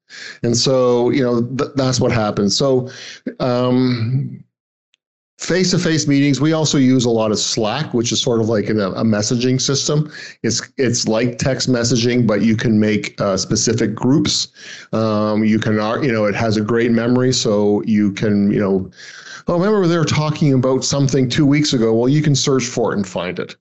and 0.44 0.56
so, 0.56 1.10
you 1.10 1.24
know, 1.24 1.42
th- 1.42 1.72
that's 1.76 2.00
what 2.00 2.12
happens. 2.12 2.56
So, 2.56 2.90
um, 3.40 4.44
face 5.38 5.72
to 5.72 5.80
face 5.80 6.08
meetings, 6.08 6.42
we 6.42 6.52
also 6.54 6.78
use 6.78 7.06
a 7.06 7.10
lot 7.10 7.32
of 7.32 7.40
Slack, 7.40 7.94
which 7.94 8.12
is 8.12 8.22
sort 8.22 8.42
of 8.42 8.50
like 8.50 8.70
a, 8.70 8.74
a 8.74 9.04
messaging 9.04 9.60
system. 9.60 10.12
It's 10.44 10.62
it's 10.78 11.08
like 11.08 11.38
text 11.38 11.70
messaging, 11.70 12.28
but 12.28 12.42
you 12.42 12.56
can 12.56 12.80
make 12.80 13.20
uh, 13.22 13.38
specific 13.38 13.96
groups. 13.96 14.50
Um, 14.94 15.44
you 15.44 15.60
can, 15.60 15.74
you 16.04 16.12
know, 16.12 16.26
it 16.26 16.36
has 16.36 16.58
a 16.58 16.62
great 16.62 16.92
memory, 16.92 17.34
so 17.34 17.82
you 17.84 18.12
can, 18.12 18.52
you 18.52 18.60
know 18.60 18.92
oh, 19.50 19.58
remember 19.58 19.88
they 19.88 19.98
were 19.98 20.06
talking 20.06 20.54
about 20.54 20.84
something 20.84 21.28
two 21.28 21.46
weeks 21.46 21.74
ago. 21.74 21.94
Well, 21.94 22.10
you 22.10 22.22
can 22.22 22.36
search 22.36 22.66
for 22.66 22.94
it 22.94 22.98
and 22.98 23.08
find 23.08 23.40
it. 23.40 23.56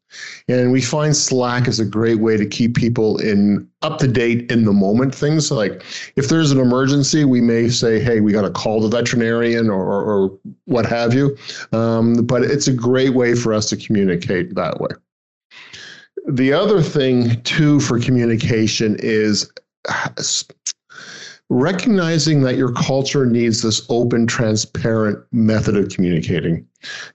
And 0.48 0.72
we 0.72 0.80
find 0.80 1.16
Slack 1.16 1.68
is 1.68 1.80
a 1.80 1.84
great 1.84 2.20
way 2.20 2.36
to 2.36 2.46
keep 2.46 2.74
people 2.74 3.18
in 3.18 3.68
up 3.82 3.98
to 3.98 4.08
date 4.08 4.50
in 4.50 4.64
the 4.64 4.72
moment 4.72 5.14
things. 5.14 5.50
Like 5.50 5.82
if 6.16 6.28
there's 6.28 6.50
an 6.50 6.58
emergency, 6.58 7.24
we 7.24 7.40
may 7.40 7.68
say, 7.68 8.00
hey, 8.00 8.20
we 8.20 8.32
got 8.32 8.42
to 8.42 8.50
call 8.50 8.80
the 8.80 8.88
veterinarian 8.88 9.68
or, 9.68 9.84
or, 9.84 10.02
or 10.04 10.38
what 10.64 10.86
have 10.86 11.14
you. 11.14 11.36
Um, 11.72 12.14
but 12.26 12.42
it's 12.42 12.68
a 12.68 12.72
great 12.72 13.14
way 13.14 13.34
for 13.34 13.52
us 13.52 13.68
to 13.70 13.76
communicate 13.76 14.54
that 14.54 14.80
way. 14.80 14.90
The 16.26 16.52
other 16.52 16.82
thing, 16.82 17.40
too, 17.42 17.80
for 17.80 17.98
communication 17.98 18.96
is 19.00 19.50
recognizing 21.50 22.42
that 22.42 22.56
your 22.56 22.72
culture 22.72 23.24
needs 23.24 23.62
this 23.62 23.86
open, 23.88 24.26
transparent 24.26 25.18
method 25.32 25.76
of 25.76 25.88
communicating. 25.88 26.66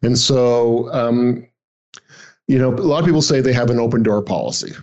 And 0.02 0.18
so, 0.18 0.92
um, 0.92 1.48
you 2.54 2.60
know, 2.60 2.70
a 2.70 2.86
lot 2.86 3.00
of 3.00 3.06
people 3.06 3.24
say 3.24 3.42
they 3.42 3.52
have 3.52 3.72
an 3.72 3.80
open 3.80 4.04
door 4.04 4.22
policy. 4.22 4.74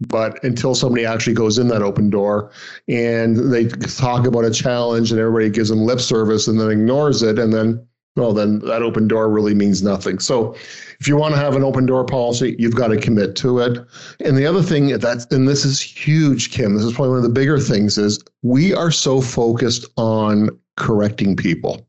But 0.00 0.42
until 0.44 0.74
somebody 0.74 1.04
actually 1.04 1.34
goes 1.34 1.58
in 1.58 1.68
that 1.68 1.82
open 1.82 2.08
door 2.08 2.50
and 2.88 3.52
they 3.52 3.66
talk 3.66 4.26
about 4.26 4.46
a 4.46 4.50
challenge 4.50 5.10
and 5.10 5.20
everybody 5.20 5.50
gives 5.50 5.68
them 5.68 5.80
lip 5.80 6.00
service 6.00 6.48
and 6.48 6.58
then 6.58 6.70
ignores 6.70 7.22
it, 7.22 7.38
and 7.38 7.52
then, 7.52 7.86
well, 8.16 8.32
then 8.32 8.60
that 8.60 8.80
open 8.80 9.08
door 9.08 9.28
really 9.28 9.54
means 9.54 9.82
nothing. 9.82 10.20
So 10.20 10.54
if 11.00 11.06
you 11.06 11.16
want 11.16 11.34
to 11.34 11.40
have 11.40 11.54
an 11.54 11.64
open 11.64 11.84
door 11.84 12.02
policy, 12.02 12.56
you've 12.58 12.76
got 12.76 12.88
to 12.88 12.96
commit 12.96 13.36
to 13.36 13.58
it. 13.58 13.78
And 14.20 14.34
the 14.34 14.46
other 14.46 14.62
thing 14.62 14.96
that's, 14.98 15.26
and 15.26 15.46
this 15.46 15.66
is 15.66 15.82
huge, 15.82 16.50
Kim, 16.50 16.76
this 16.76 16.84
is 16.84 16.94
probably 16.94 17.10
one 17.10 17.18
of 17.18 17.24
the 17.24 17.28
bigger 17.28 17.58
things, 17.58 17.98
is 17.98 18.24
we 18.40 18.72
are 18.72 18.90
so 18.90 19.20
focused 19.20 19.84
on 19.98 20.48
correcting 20.76 21.36
people. 21.36 21.87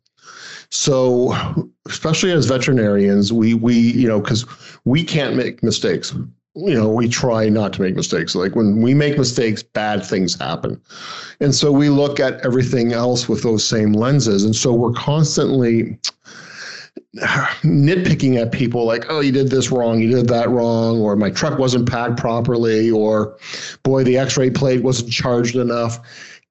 So, 0.72 1.34
especially 1.88 2.32
as 2.32 2.46
veterinarians, 2.46 3.34
we 3.34 3.54
we 3.54 3.76
you 3.76 4.08
know 4.08 4.20
because 4.20 4.46
we 4.86 5.04
can't 5.04 5.36
make 5.36 5.64
mistakes 5.64 6.14
you 6.56 6.74
know, 6.74 6.90
we 6.90 7.08
try 7.08 7.48
not 7.50 7.74
to 7.74 7.82
make 7.82 7.96
mistakes. 7.96 8.36
Like 8.36 8.56
when 8.56 8.82
we 8.82 8.94
make 8.94 9.18
mistakes, 9.18 9.64
bad 9.64 10.06
things 10.06 10.38
happen. 10.38 10.82
And 11.40 11.54
so 11.54 11.72
we 11.72 11.90
look 11.90 12.20
at 12.20 12.44
everything 12.46 12.92
else 12.92 13.30
with 13.30 13.44
those 13.44 13.64
same 13.64 13.94
lenses. 13.94 14.44
And 14.44 14.56
so 14.56 14.74
we're 14.74 14.94
constantly 14.94 16.00
nitpicking 17.16 18.40
at 18.40 18.52
people 18.52 18.86
like, 18.86 19.06
oh, 19.10 19.20
you 19.20 19.32
did 19.32 19.50
this 19.50 19.72
wrong, 19.72 20.00
you 20.00 20.10
did 20.10 20.28
that 20.28 20.50
wrong, 20.50 21.00
or 21.00 21.16
my 21.16 21.30
truck 21.30 21.60
wasn't 21.60 21.90
packed 21.90 22.18
properly, 22.18 22.90
or 22.92 23.38
boy, 23.84 24.04
the 24.04 24.18
x 24.18 24.38
ray 24.38 24.50
plate 24.50 24.84
wasn't 24.84 25.12
charged 25.12 25.56
enough. 25.56 26.00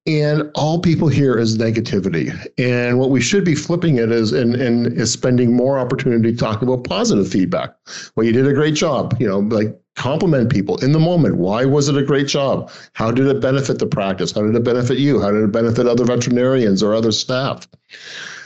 And 0.06 0.50
all 0.54 0.80
people 0.80 1.08
hear 1.08 1.36
is 1.36 1.58
negativity. 1.58 2.30
And 2.56 2.98
what 2.98 3.10
we 3.10 3.20
should 3.20 3.44
be 3.44 3.54
flipping 3.54 3.98
it 3.98 4.10
is 4.10 4.32
and, 4.32 4.54
and 4.54 4.86
is 4.86 5.12
spending 5.12 5.54
more 5.54 5.78
opportunity 5.78 6.34
talking 6.34 6.66
about 6.66 6.84
positive 6.84 7.28
feedback. 7.28 7.74
Well, 8.16 8.24
you 8.24 8.32
did 8.32 8.46
a 8.46 8.54
great 8.54 8.74
job. 8.74 9.14
You 9.20 9.28
know, 9.28 9.40
like 9.40 9.78
compliment 9.96 10.48
people 10.50 10.78
in 10.78 10.92
the 10.92 10.98
moment. 10.98 11.36
Why 11.36 11.64
was 11.64 11.88
it 11.88 11.96
a 11.96 12.02
great 12.02 12.28
job? 12.28 12.70
How 12.92 13.10
did 13.10 13.26
it 13.26 13.40
benefit 13.40 13.80
the 13.80 13.86
practice? 13.86 14.32
How 14.32 14.42
did 14.42 14.54
it 14.54 14.64
benefit 14.64 14.98
you? 14.98 15.20
How 15.20 15.32
did 15.32 15.42
it 15.42 15.52
benefit 15.52 15.86
other 15.86 16.04
veterinarians 16.04 16.82
or 16.82 16.94
other 16.94 17.12
staff? 17.12 17.68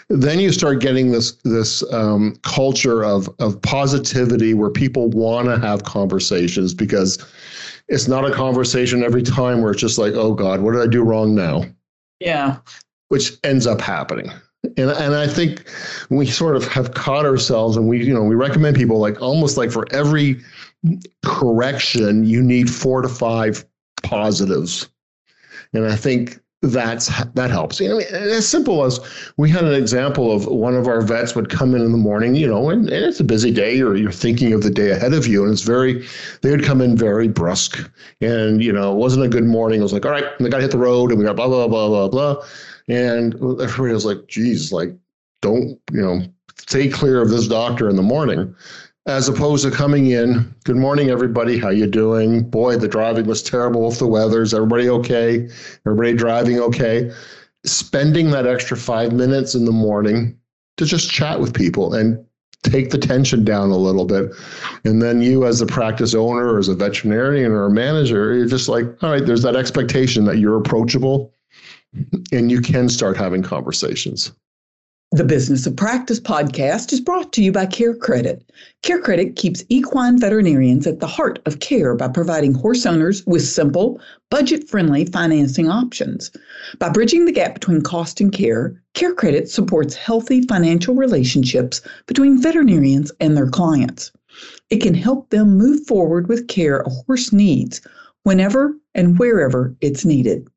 Then 0.09 0.41
you 0.41 0.51
start 0.51 0.81
getting 0.81 1.13
this 1.13 1.33
this 1.45 1.83
um, 1.93 2.37
culture 2.43 3.05
of 3.05 3.29
of 3.39 3.61
positivity 3.63 4.53
where 4.55 4.71
people 4.71 5.09
want 5.11 5.49
to 5.49 5.59
have 5.59 5.85
conversations 5.85 6.75
because 6.75 7.25
it's 7.93 8.09
not 8.09 8.25
a 8.25 8.33
conversation 8.33 9.05
every 9.05 9.23
time 9.23 9.61
where 9.61 9.71
it's 9.71 9.81
just 9.81 9.99
like, 9.99 10.15
oh 10.15 10.33
God, 10.33 10.63
what 10.63 10.73
did 10.73 10.81
I 10.81 10.87
do 10.87 11.03
wrong 11.03 11.35
now? 11.35 11.63
Yeah. 12.21 12.57
Which 13.09 13.33
ends 13.45 13.67
up 13.67 13.83
happening. 13.83 14.33
And, 14.79 14.91
and 14.91 15.15
I 15.15 15.27
think 15.27 15.69
we 16.09 16.25
sort 16.25 16.57
of 16.57 16.67
have 16.69 16.95
caught 16.95 17.27
ourselves 17.27 17.77
and 17.77 17.87
we, 17.87 18.03
you 18.03 18.15
know, 18.15 18.23
we 18.23 18.35
recommend 18.35 18.77
people 18.77 18.99
like 18.99 19.21
almost 19.21 19.59
like 19.59 19.71
for 19.71 19.87
every 19.93 20.41
correction, 21.23 22.25
you 22.25 22.43
need 22.43 22.71
four 22.71 23.03
to 23.03 23.09
five 23.09 23.63
positives. 24.03 24.89
And 25.75 25.85
I 25.87 25.95
think 25.95 26.41
that's 26.63 27.25
that 27.25 27.51
helps. 27.51 27.81
You 27.81 27.89
know, 27.89 27.99
as 27.99 28.49
simple 28.49 28.85
as 28.85 29.01
we 29.37 29.51
had 29.51 29.65
an 29.65 29.75
example 29.75 30.31
of 30.31 30.47
one 30.47 30.75
of 30.75 30.87
our 30.87 31.01
vets 31.01 31.35
would 31.35 31.51
come 31.51 31.75
in 31.75 31.83
in 31.83 31.91
the 31.91 31.99
morning, 31.99 32.37
you 32.37 32.47
know, 32.47 32.71
and, 32.71 32.89
and, 32.89 33.05
it's 33.05 33.19
a 33.19 33.25
busy 33.25 33.51
day, 33.51 33.83
or 33.83 33.97
you're 33.97 34.13
thinking 34.13 34.53
of 34.53 34.63
the 34.63 34.71
day 34.71 34.91
ahead 34.91 35.13
of 35.13 35.27
you, 35.27 35.43
and 35.43 35.53
it's 35.53 35.63
very, 35.63 36.07
they 36.43 36.53
would 36.53 36.65
come 36.65 36.81
in 36.81 36.97
very 36.97 37.27
brusque, 37.27 37.91
and 38.21 38.63
you 38.63 38.73
know, 38.73 38.93
it 38.93 38.97
wasn't 38.97 39.25
a 39.25 39.29
good 39.29 39.45
morning. 39.45 39.81
It 39.81 39.83
was 39.83 39.93
like, 39.93 40.07
all 40.07 40.13
right, 40.13 40.25
we 40.39 40.49
got 40.49 40.61
hit 40.61 40.71
the 40.71 40.79
road, 40.79 41.11
and 41.11 41.19
we 41.19 41.25
got 41.25 41.35
blah 41.35 41.49
blah 41.49 41.67
blah 41.67 41.89
blah 41.89 42.09
blah, 42.09 42.45
and 42.89 43.35
everybody 43.35 43.93
was 43.93 44.07
like, 44.07 44.29
geez, 44.29 44.73
like, 44.73 44.97
don't 45.41 45.81
you 45.91 46.01
know, 46.01 46.23
stay 46.59 46.89
clear 46.89 47.21
of 47.21 47.31
this 47.31 47.49
doctor 47.49 47.91
in 47.91 47.97
the 47.97 48.03
morning 48.03 48.55
as 49.07 49.29
opposed 49.29 49.65
to 49.65 49.71
coming 49.71 50.07
in 50.07 50.55
good 50.65 50.77
morning 50.77 51.11
everybody. 51.11 51.59
How 51.59 51.71
you 51.71 51.87
doing? 51.87 52.49
Boy 52.49 52.77
the 52.77 52.89
driving 52.89 53.27
was 53.27 53.43
terrible 53.43 53.87
with 53.87 53.99
the 53.99 54.07
weather 54.07 54.43
is 54.43 54.55
everybody 54.55 54.89
okay? 54.89 55.49
Everybody 55.85 56.15
driving 56.15 56.61
okay? 56.61 57.11
Spending 57.65 58.31
that 58.31 58.47
extra 58.47 58.77
five 58.77 59.13
minutes 59.13 59.55
in 59.55 59.65
the 59.65 59.73
morning 59.73 60.39
to 60.77 60.85
just 60.85 61.11
chat 61.11 61.41
with 61.41 61.53
people 61.53 61.95
and 61.95 62.25
take 62.63 62.91
the 62.91 62.99
tension 62.99 63.45
down 63.45 63.71
a 63.71 63.77
little 63.77 64.05
bit. 64.05 64.33
And 64.85 65.03
then 65.03 65.21
you 65.21 65.47
as 65.47 65.61
a 65.61 65.67
practice 65.67 66.15
owner 66.15 66.55
or 66.55 66.59
as 66.61 66.69
a 66.69 66.75
veterinarian 66.75 67.51
or 67.51 67.67
a 67.67 67.71
manager 67.71 68.35
you're 68.35 68.47
just 68.47 68.69
like 68.69 68.85
all 69.03 69.11
right 69.11 69.27
there's 69.27 69.43
that 69.43 69.57
expectation 69.57 70.25
that 70.27 70.39
you're 70.39 70.57
approachable 70.57 71.35
and 72.31 72.51
you 72.51 72.61
can 72.61 72.89
start 72.89 73.17
having 73.17 73.43
conversations 73.43 74.33
the 75.15 75.25
Business 75.25 75.67
of 75.67 75.77
Practice 75.77 76.19
podcast 76.19 76.91
is 76.91 76.99
brought 76.99 77.35
to 77.35 77.43
you 77.43 77.53
by 77.53 77.67
Care 77.67 77.95
Credit. 77.95 78.51
Care 78.81 78.99
Credit 78.99 79.37
keeps 79.37 79.63
equine 79.69 80.19
veterinarians 80.19 80.87
at 80.87 81.01
the 81.01 81.07
heart 81.07 81.39
of 81.45 81.61
care 81.61 81.95
by 81.95 82.09
providing 82.09 82.55
horse 82.55 82.87
owners 82.87 83.23
with 83.27 83.47
simple, 83.47 84.01
budget 84.31 84.67
friendly 84.71 85.05
financing 85.05 85.69
options. 85.69 86.31
By 86.79 86.89
bridging 86.89 87.27
the 87.27 87.33
gap 87.33 87.53
between 87.53 87.83
cost 87.83 88.23
and 88.23 88.33
care, 88.33 88.83
Care 88.95 89.13
Credit 89.13 89.51
supports 89.51 89.95
healthy 89.95 90.47
financial 90.47 90.95
relationships 90.95 91.83
between 92.07 92.41
veterinarians 92.41 93.13
and 93.21 93.37
their 93.37 93.51
clients. 93.51 94.13
It 94.71 94.79
can 94.79 94.95
help 94.95 95.29
them 95.29 95.59
move 95.59 95.87
forward 95.87 96.29
with 96.29 96.49
care 96.49 96.81
a 96.81 96.89
horse 96.89 97.35
needs 97.35 97.83
whenever 98.23 98.75
and 98.95 99.19
wherever 99.19 99.77
it's 99.83 100.07
needed. 100.07 100.49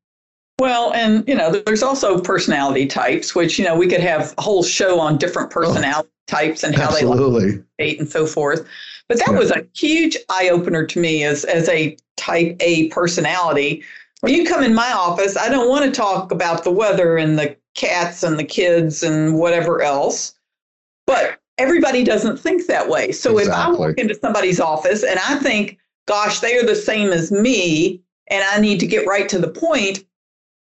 Well, 0.58 0.92
and 0.94 1.26
you 1.28 1.34
know, 1.34 1.50
there's 1.50 1.82
also 1.82 2.20
personality 2.20 2.86
types, 2.86 3.34
which 3.34 3.58
you 3.58 3.64
know 3.64 3.76
we 3.76 3.88
could 3.88 4.00
have 4.00 4.34
a 4.38 4.42
whole 4.42 4.62
show 4.62 4.98
on 4.98 5.18
different 5.18 5.50
oh, 5.52 5.60
personality 5.60 6.08
oh, 6.08 6.22
types 6.26 6.62
and 6.62 6.74
how 6.74 6.88
absolutely. 6.88 7.62
they 7.78 7.90
like 7.90 7.98
and 7.98 8.08
so 8.08 8.26
forth. 8.26 8.66
But 9.08 9.18
that 9.18 9.32
yeah. 9.32 9.38
was 9.38 9.50
a 9.50 9.66
huge 9.74 10.16
eye 10.30 10.48
opener 10.48 10.86
to 10.86 10.98
me 10.98 11.24
as 11.24 11.44
as 11.44 11.68
a 11.68 11.96
type 12.16 12.56
A 12.60 12.88
personality. 12.88 13.82
When 14.20 14.34
you 14.34 14.46
come 14.46 14.64
in 14.64 14.74
my 14.74 14.90
office, 14.92 15.36
I 15.36 15.50
don't 15.50 15.68
want 15.68 15.84
to 15.84 15.90
talk 15.90 16.32
about 16.32 16.64
the 16.64 16.70
weather 16.70 17.18
and 17.18 17.38
the 17.38 17.56
cats 17.74 18.22
and 18.22 18.38
the 18.38 18.44
kids 18.44 19.02
and 19.02 19.38
whatever 19.38 19.82
else. 19.82 20.34
But 21.06 21.38
everybody 21.58 22.02
doesn't 22.02 22.38
think 22.38 22.66
that 22.66 22.88
way. 22.88 23.12
So 23.12 23.38
exactly. 23.38 23.74
if 23.74 23.78
I 23.78 23.78
walk 23.78 23.98
into 23.98 24.14
somebody's 24.14 24.58
office 24.58 25.04
and 25.04 25.18
I 25.18 25.36
think, 25.36 25.78
gosh, 26.06 26.40
they 26.40 26.56
are 26.58 26.64
the 26.64 26.74
same 26.74 27.12
as 27.12 27.30
me, 27.30 28.02
and 28.28 28.44
I 28.44 28.58
need 28.58 28.80
to 28.80 28.86
get 28.86 29.06
right 29.06 29.28
to 29.28 29.38
the 29.38 29.48
point, 29.48 30.04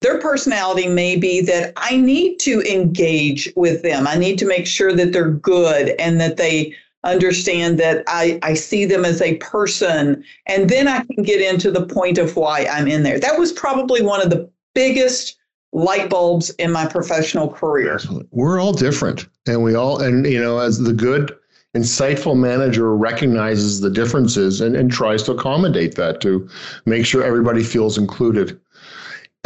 their 0.01 0.19
personality 0.19 0.87
may 0.87 1.17
be 1.17 1.41
that 1.41 1.73
I 1.75 1.97
need 1.97 2.37
to 2.39 2.61
engage 2.61 3.51
with 3.55 3.81
them. 3.81 4.07
I 4.07 4.15
need 4.15 4.37
to 4.39 4.47
make 4.47 4.65
sure 4.65 4.93
that 4.93 5.11
they're 5.11 5.31
good 5.31 5.89
and 5.99 6.19
that 6.21 6.37
they 6.37 6.75
understand 7.03 7.79
that 7.79 8.03
I, 8.07 8.39
I 8.43 8.53
see 8.53 8.85
them 8.85 9.05
as 9.05 9.21
a 9.21 9.35
person. 9.37 10.23
And 10.47 10.69
then 10.69 10.87
I 10.87 11.03
can 11.03 11.23
get 11.23 11.41
into 11.41 11.71
the 11.71 11.85
point 11.85 12.17
of 12.17 12.35
why 12.35 12.65
I'm 12.71 12.87
in 12.87 13.03
there. 13.03 13.19
That 13.19 13.39
was 13.39 13.51
probably 13.51 14.01
one 14.01 14.21
of 14.21 14.29
the 14.29 14.49
biggest 14.73 15.37
light 15.71 16.09
bulbs 16.09 16.49
in 16.51 16.71
my 16.71 16.85
professional 16.85 17.49
career. 17.49 17.99
We're 18.31 18.59
all 18.59 18.73
different. 18.73 19.27
And 19.47 19.63
we 19.63 19.75
all, 19.75 20.01
and 20.01 20.25
you 20.25 20.41
know, 20.41 20.59
as 20.59 20.79
the 20.79 20.93
good, 20.93 21.35
insightful 21.75 22.35
manager 22.35 22.95
recognizes 22.95 23.79
the 23.79 23.89
differences 23.89 24.59
and, 24.59 24.75
and 24.75 24.91
tries 24.91 25.23
to 25.23 25.31
accommodate 25.33 25.95
that 25.95 26.19
to 26.21 26.49
make 26.85 27.05
sure 27.05 27.23
everybody 27.23 27.63
feels 27.63 27.97
included. 27.97 28.59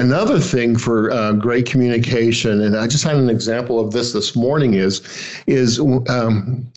Another 0.04 0.38
thing 0.38 0.76
for 0.76 1.10
uh, 1.12 1.32
great 1.32 1.66
communication, 1.66 2.60
and 2.60 2.76
I 2.76 2.88
just 2.88 3.06
had 3.06 3.16
an 3.16 3.30
example 3.30 3.80
of 3.80 3.94
this 3.94 4.12
this 4.12 4.36
morning, 4.36 4.74
is 4.74 5.02
is 5.48 5.80
um, 5.80 6.70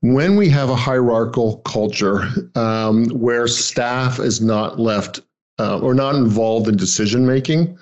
when 0.00 0.36
we 0.36 0.48
have 0.48 0.70
a 0.70 0.74
hierarchical 0.74 1.58
culture 1.66 2.26
um, 2.54 3.04
where 3.10 3.46
staff 3.48 4.18
is 4.18 4.40
not 4.40 4.80
left 4.80 5.20
uh, 5.58 5.78
or 5.80 5.92
not 5.92 6.14
involved 6.14 6.66
in 6.66 6.74
decision 6.74 7.26
making, 7.26 7.78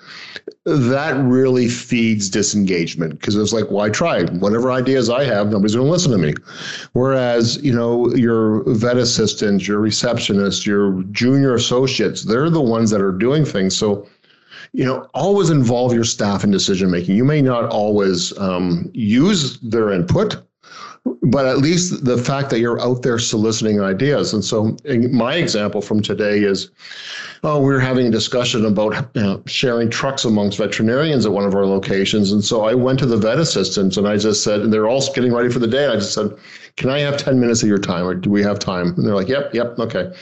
that 0.65 1.15
really 1.23 1.69
feeds 1.69 2.29
disengagement 2.29 3.17
because 3.17 3.37
it's 3.37 3.53
like, 3.53 3.71
well, 3.71 3.89
try? 3.89 4.25
Whatever 4.25 4.69
ideas 4.69 5.09
I 5.09 5.23
have, 5.23 5.49
nobody's 5.49 5.75
going 5.75 5.87
to 5.87 5.91
listen 5.91 6.11
to 6.11 6.17
me. 6.17 6.33
Whereas, 6.91 7.55
you 7.63 7.73
know, 7.73 8.13
your 8.15 8.63
vet 8.73 8.97
assistants, 8.97 9.65
your 9.65 9.79
receptionists, 9.79 10.65
your 10.65 11.01
junior 11.11 11.53
associates, 11.55 12.23
they're 12.23 12.49
the 12.49 12.61
ones 12.61 12.91
that 12.91 13.01
are 13.01 13.13
doing 13.13 13.45
things. 13.45 13.77
So 13.77 14.07
you 14.73 14.83
know, 14.83 15.07
always 15.13 15.49
involve 15.49 15.93
your 15.93 16.03
staff 16.03 16.43
in 16.43 16.51
decision 16.51 16.89
making. 16.89 17.15
You 17.15 17.23
may 17.23 17.41
not 17.41 17.69
always 17.69 18.37
um, 18.39 18.89
use 18.93 19.59
their 19.59 19.91
input, 19.91 20.43
but 21.21 21.45
at 21.45 21.59
least 21.59 22.05
the 22.05 22.17
fact 22.17 22.49
that 22.49 22.59
you're 22.59 22.81
out 22.81 23.03
there 23.03 23.19
soliciting 23.19 23.81
ideas. 23.81 24.33
And 24.33 24.43
so, 24.43 24.75
my 25.11 25.35
example 25.35 25.81
from 25.81 26.01
today 26.01 26.39
is 26.39 26.71
oh, 27.43 27.59
we 27.59 27.67
were 27.67 27.79
having 27.79 28.07
a 28.07 28.11
discussion 28.11 28.65
about 28.65 29.09
you 29.15 29.21
know, 29.21 29.43
sharing 29.45 29.89
trucks 29.89 30.23
amongst 30.23 30.57
veterinarians 30.57 31.25
at 31.25 31.31
one 31.31 31.45
of 31.45 31.53
our 31.53 31.65
locations. 31.65 32.31
And 32.31 32.43
so 32.43 32.63
I 32.63 32.73
went 32.73 32.99
to 32.99 33.05
the 33.05 33.17
vet 33.17 33.37
assistants 33.37 33.97
and 33.97 34.07
I 34.07 34.17
just 34.17 34.43
said, 34.43 34.61
and 34.61 34.71
they're 34.71 34.87
all 34.87 35.03
getting 35.13 35.33
ready 35.33 35.49
for 35.49 35.59
the 35.59 35.67
day. 35.67 35.83
And 35.83 35.93
I 35.93 35.95
just 35.97 36.13
said, 36.13 36.31
can 36.77 36.89
I 36.89 36.99
have 36.99 37.17
10 37.17 37.39
minutes 37.39 37.61
of 37.61 37.67
your 37.67 37.77
time 37.77 38.05
or 38.05 38.15
do 38.15 38.29
we 38.29 38.41
have 38.43 38.59
time? 38.59 38.93
And 38.95 39.05
they're 39.05 39.15
like, 39.15 39.27
yep, 39.27 39.53
yep, 39.53 39.77
okay. 39.77 40.13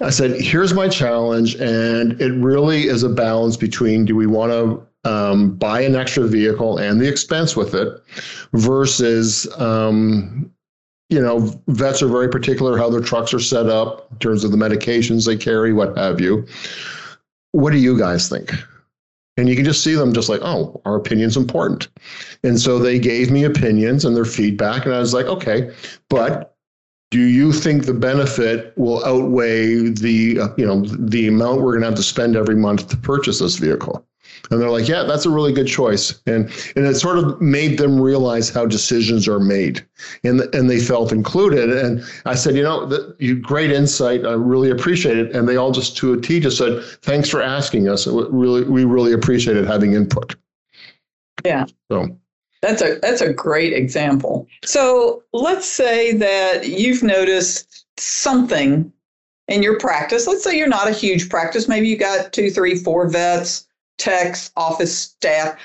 I 0.00 0.10
said, 0.10 0.40
here's 0.40 0.74
my 0.74 0.88
challenge. 0.88 1.54
And 1.56 2.20
it 2.20 2.32
really 2.32 2.84
is 2.84 3.02
a 3.02 3.08
balance 3.08 3.56
between 3.56 4.04
do 4.04 4.16
we 4.16 4.26
want 4.26 4.52
to 4.52 5.10
um, 5.10 5.54
buy 5.56 5.80
an 5.80 5.94
extra 5.94 6.26
vehicle 6.26 6.78
and 6.78 7.00
the 7.00 7.08
expense 7.08 7.56
with 7.56 7.74
it 7.74 8.02
versus, 8.52 9.46
um, 9.60 10.50
you 11.10 11.20
know, 11.20 11.52
vets 11.68 12.02
are 12.02 12.08
very 12.08 12.28
particular 12.28 12.78
how 12.78 12.88
their 12.88 13.00
trucks 13.00 13.34
are 13.34 13.40
set 13.40 13.66
up 13.66 14.08
in 14.10 14.18
terms 14.18 14.44
of 14.44 14.50
the 14.50 14.56
medications 14.56 15.26
they 15.26 15.36
carry, 15.36 15.72
what 15.72 15.96
have 15.96 16.20
you. 16.20 16.46
What 17.52 17.70
do 17.70 17.78
you 17.78 17.98
guys 17.98 18.28
think? 18.28 18.50
And 19.36 19.48
you 19.48 19.56
can 19.56 19.64
just 19.64 19.82
see 19.82 19.94
them 19.94 20.12
just 20.12 20.28
like, 20.28 20.40
oh, 20.42 20.80
our 20.84 20.96
opinion's 20.96 21.36
important. 21.36 21.88
And 22.44 22.60
so 22.60 22.78
they 22.78 22.98
gave 22.98 23.30
me 23.30 23.44
opinions 23.44 24.04
and 24.04 24.14
their 24.16 24.24
feedback. 24.24 24.86
And 24.86 24.94
I 24.94 25.00
was 25.00 25.12
like, 25.12 25.26
okay, 25.26 25.72
but 26.08 26.53
do 27.14 27.20
you 27.20 27.52
think 27.52 27.84
the 27.84 27.94
benefit 27.94 28.76
will 28.76 29.04
outweigh 29.04 29.88
the, 29.88 30.40
uh, 30.40 30.48
you 30.56 30.66
know, 30.66 30.84
the 30.84 31.28
amount 31.28 31.60
we're 31.60 31.70
going 31.70 31.82
to 31.82 31.86
have 31.86 31.94
to 31.94 32.02
spend 32.02 32.34
every 32.34 32.56
month 32.56 32.88
to 32.88 32.96
purchase 32.96 33.38
this 33.38 33.54
vehicle? 33.54 34.04
And 34.50 34.60
they're 34.60 34.68
like, 34.68 34.88
yeah, 34.88 35.04
that's 35.04 35.24
a 35.24 35.30
really 35.30 35.52
good 35.52 35.68
choice. 35.68 36.20
And 36.26 36.50
and 36.74 36.84
it 36.84 36.96
sort 36.96 37.18
of 37.18 37.40
made 37.40 37.78
them 37.78 38.00
realize 38.00 38.50
how 38.50 38.66
decisions 38.66 39.28
are 39.28 39.38
made. 39.38 39.86
And 40.24 40.40
and 40.52 40.68
they 40.68 40.80
felt 40.80 41.12
included. 41.12 41.70
And 41.70 42.02
I 42.26 42.34
said, 42.34 42.56
you 42.56 42.64
know, 42.64 42.84
the, 42.84 43.14
you 43.20 43.36
great 43.36 43.70
insight. 43.70 44.26
I 44.26 44.32
really 44.32 44.70
appreciate 44.70 45.16
it. 45.16 45.36
And 45.36 45.48
they 45.48 45.54
all 45.54 45.70
just 45.70 45.96
to 45.98 46.14
a 46.14 46.20
T 46.20 46.40
just 46.40 46.58
said, 46.58 46.82
thanks 47.02 47.30
for 47.30 47.40
asking 47.40 47.88
us. 47.88 48.08
It 48.08 48.12
really 48.12 48.64
we 48.64 48.84
really 48.84 49.12
appreciated 49.12 49.66
having 49.66 49.92
input. 49.92 50.34
Yeah. 51.44 51.66
So 51.92 52.18
that's 52.64 52.82
a 52.82 52.98
that's 53.00 53.20
a 53.20 53.32
great 53.32 53.72
example. 53.72 54.46
So 54.64 55.22
let's 55.32 55.68
say 55.68 56.12
that 56.14 56.68
you've 56.68 57.02
noticed 57.02 57.86
something 57.98 58.92
in 59.48 59.62
your 59.62 59.78
practice. 59.78 60.26
Let's 60.26 60.42
say 60.42 60.56
you're 60.56 60.68
not 60.68 60.88
a 60.88 60.92
huge 60.92 61.28
practice. 61.28 61.68
Maybe 61.68 61.88
you 61.88 61.96
got 61.96 62.32
two, 62.32 62.50
three, 62.50 62.74
four 62.76 63.08
vets 63.08 63.66
techs, 63.98 64.50
office 64.56 64.96
staff. 64.96 65.58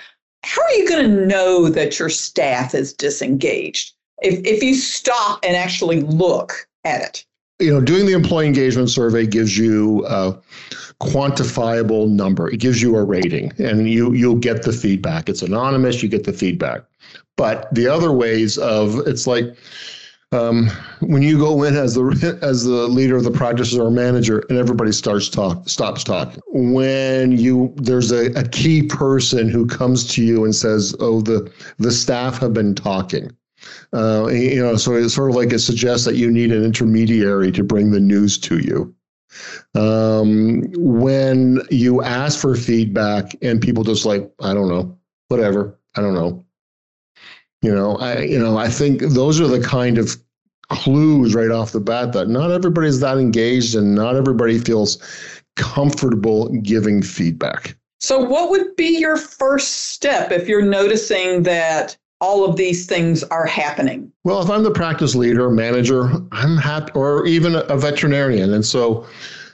How 0.44 0.62
are 0.62 0.74
you 0.74 0.88
going 0.88 1.10
to 1.10 1.26
know 1.26 1.70
that 1.70 2.00
your 2.00 2.10
staff 2.10 2.74
is 2.74 2.94
disengaged 2.94 3.94
if, 4.22 4.46
if 4.46 4.64
you 4.64 4.76
stop 4.76 5.40
and 5.44 5.56
actually 5.56 6.02
look 6.02 6.68
at 6.86 7.02
it? 7.02 7.26
You 7.60 7.74
know, 7.74 7.82
doing 7.82 8.06
the 8.06 8.14
employee 8.14 8.48
engagement 8.48 8.90
survey 8.90 9.28
gives 9.28 9.58
you 9.58 10.06
a 10.08 10.40
quantifiable 11.02 12.10
number. 12.10 12.50
It 12.50 12.60
gives 12.60 12.82
you 12.82 12.96
a 12.96 13.04
rating, 13.04 13.52
and 13.58 13.90
you 13.90 14.14
you'll 14.14 14.36
get 14.36 14.64
the 14.64 14.72
feedback. 14.72 15.28
It's 15.30 15.42
anonymous. 15.42 16.02
You 16.02 16.10
get 16.10 16.24
the 16.24 16.34
feedback. 16.34 16.84
But 17.36 17.74
the 17.74 17.88
other 17.88 18.12
ways 18.12 18.58
of 18.58 19.00
it's 19.08 19.28
like 19.28 19.56
um, 20.32 20.70
when 21.02 21.24
you 21.24 21.40
go 21.40 21.64
in 21.64 21.76
as 21.76 21.96
the 21.96 22.40
as 22.42 22.64
the 22.64 22.88
leader 22.88 23.16
of 23.16 23.24
the 23.24 23.32
practice 23.32 23.76
or 23.76 23.90
manager 23.90 24.44
and 24.50 24.58
everybody 24.58 24.92
starts 24.92 25.28
talk 25.28 25.68
stops 25.68 26.04
talking 26.04 26.42
when 26.48 27.32
you 27.32 27.74
there's 27.78 28.12
a, 28.12 28.28
a 28.40 28.48
key 28.50 28.84
person 28.84 29.50
who 29.50 29.66
comes 29.66 30.06
to 30.08 30.24
you 30.24 30.46
and 30.46 30.56
says 30.56 30.96
oh 31.00 31.22
the 31.22 31.52
the 31.78 31.92
staff 31.92 32.38
have 32.38 32.54
been 32.54 32.76
talking 32.76 33.32
uh, 33.94 34.28
you 34.28 34.62
know 34.62 34.76
so 34.76 34.96
it's 34.96 35.14
sort 35.14 35.30
of 35.30 35.36
like 35.36 35.52
it 35.52 35.60
suggests 35.60 36.06
that 36.06 36.16
you 36.16 36.30
need 36.32 36.52
an 36.52 36.64
intermediary 36.64 37.52
to 37.52 37.64
bring 37.64 37.92
the 37.92 38.00
news 38.00 38.38
to 38.38 38.60
you 38.60 38.94
um, 39.76 40.64
when 40.76 41.62
you 41.70 42.02
ask 42.02 42.40
for 42.40 42.56
feedback 42.56 43.36
and 43.42 43.62
people 43.62 43.84
just 43.84 44.06
like 44.06 44.32
i 44.42 44.54
don't 44.54 44.70
know 44.70 44.98
whatever 45.28 45.78
i 45.96 46.02
don't 46.02 46.16
know 46.16 46.44
you 47.62 47.74
know, 47.74 47.98
I 47.98 48.20
you 48.20 48.40
know, 48.40 48.58
I 48.58 48.70
think 48.70 49.02
those 49.02 49.42
are 49.42 49.48
the 49.48 49.62
kind 49.62 49.98
of 49.98 50.16
clues 50.70 51.34
right 51.36 51.52
off 51.52 51.72
the 51.72 51.80
bat 51.80 52.14
that 52.14 52.30
not 52.30 52.52
everybody's 52.52 53.00
that 53.00 53.18
engaged 53.18 53.76
and 53.76 53.96
not 53.96 54.16
everybody 54.16 54.60
feels 54.60 54.98
comfortable 55.56 56.50
giving 56.62 57.02
feedback. 57.02 57.76
So 58.00 58.20
what 58.20 58.50
would 58.50 58.76
be 58.78 58.98
your 58.98 59.18
first 59.18 59.90
step 59.90 60.32
if 60.32 60.48
you're 60.48 60.62
noticing 60.62 61.44
that 61.44 61.98
all 62.22 62.44
of 62.44 62.56
these 62.56 62.86
things 62.86 63.24
are 63.24 63.46
happening? 63.46 64.12
Well, 64.24 64.42
if 64.42 64.50
I'm 64.50 64.64
the 64.64 64.72
practice 64.72 65.16
leader, 65.16 65.50
manager, 65.50 66.12
I'm 66.32 66.58
happy, 66.58 66.92
or 66.94 67.26
even 67.26 67.56
a 67.56 67.78
veterinarian. 67.78 68.54
And 68.54 68.66
so 68.66 69.08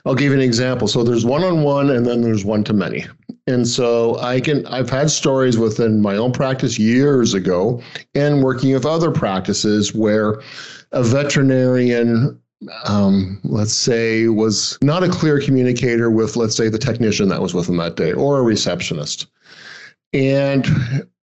I'll 0.04 0.14
give 0.14 0.32
you 0.32 0.38
an 0.38 0.40
example. 0.40 0.88
So 0.88 1.02
there's 1.02 1.24
one 1.24 1.44
on 1.44 1.62
one 1.62 1.90
and 1.90 2.06
then 2.06 2.22
there's 2.22 2.44
one 2.44 2.64
to 2.64 2.72
many. 2.72 3.06
And 3.48 3.66
so 3.66 4.18
I 4.18 4.40
can 4.40 4.66
I've 4.66 4.90
had 4.90 5.10
stories 5.10 5.58
within 5.58 6.00
my 6.00 6.16
own 6.16 6.32
practice 6.32 6.78
years 6.78 7.34
ago 7.34 7.80
and 8.14 8.42
working 8.42 8.72
with 8.72 8.84
other 8.84 9.10
practices 9.10 9.94
where 9.94 10.40
a 10.92 11.02
veterinarian 11.02 12.40
um, 12.84 13.38
let's 13.44 13.74
say 13.74 14.28
was 14.28 14.78
not 14.80 15.02
a 15.02 15.08
clear 15.08 15.40
communicator 15.40 16.10
with 16.10 16.36
let's 16.36 16.56
say 16.56 16.68
the 16.68 16.78
technician 16.78 17.28
that 17.28 17.42
was 17.42 17.54
with 17.54 17.68
him 17.68 17.76
that 17.76 17.96
day 17.96 18.12
or 18.12 18.38
a 18.38 18.42
receptionist. 18.42 19.26
And 20.12 20.66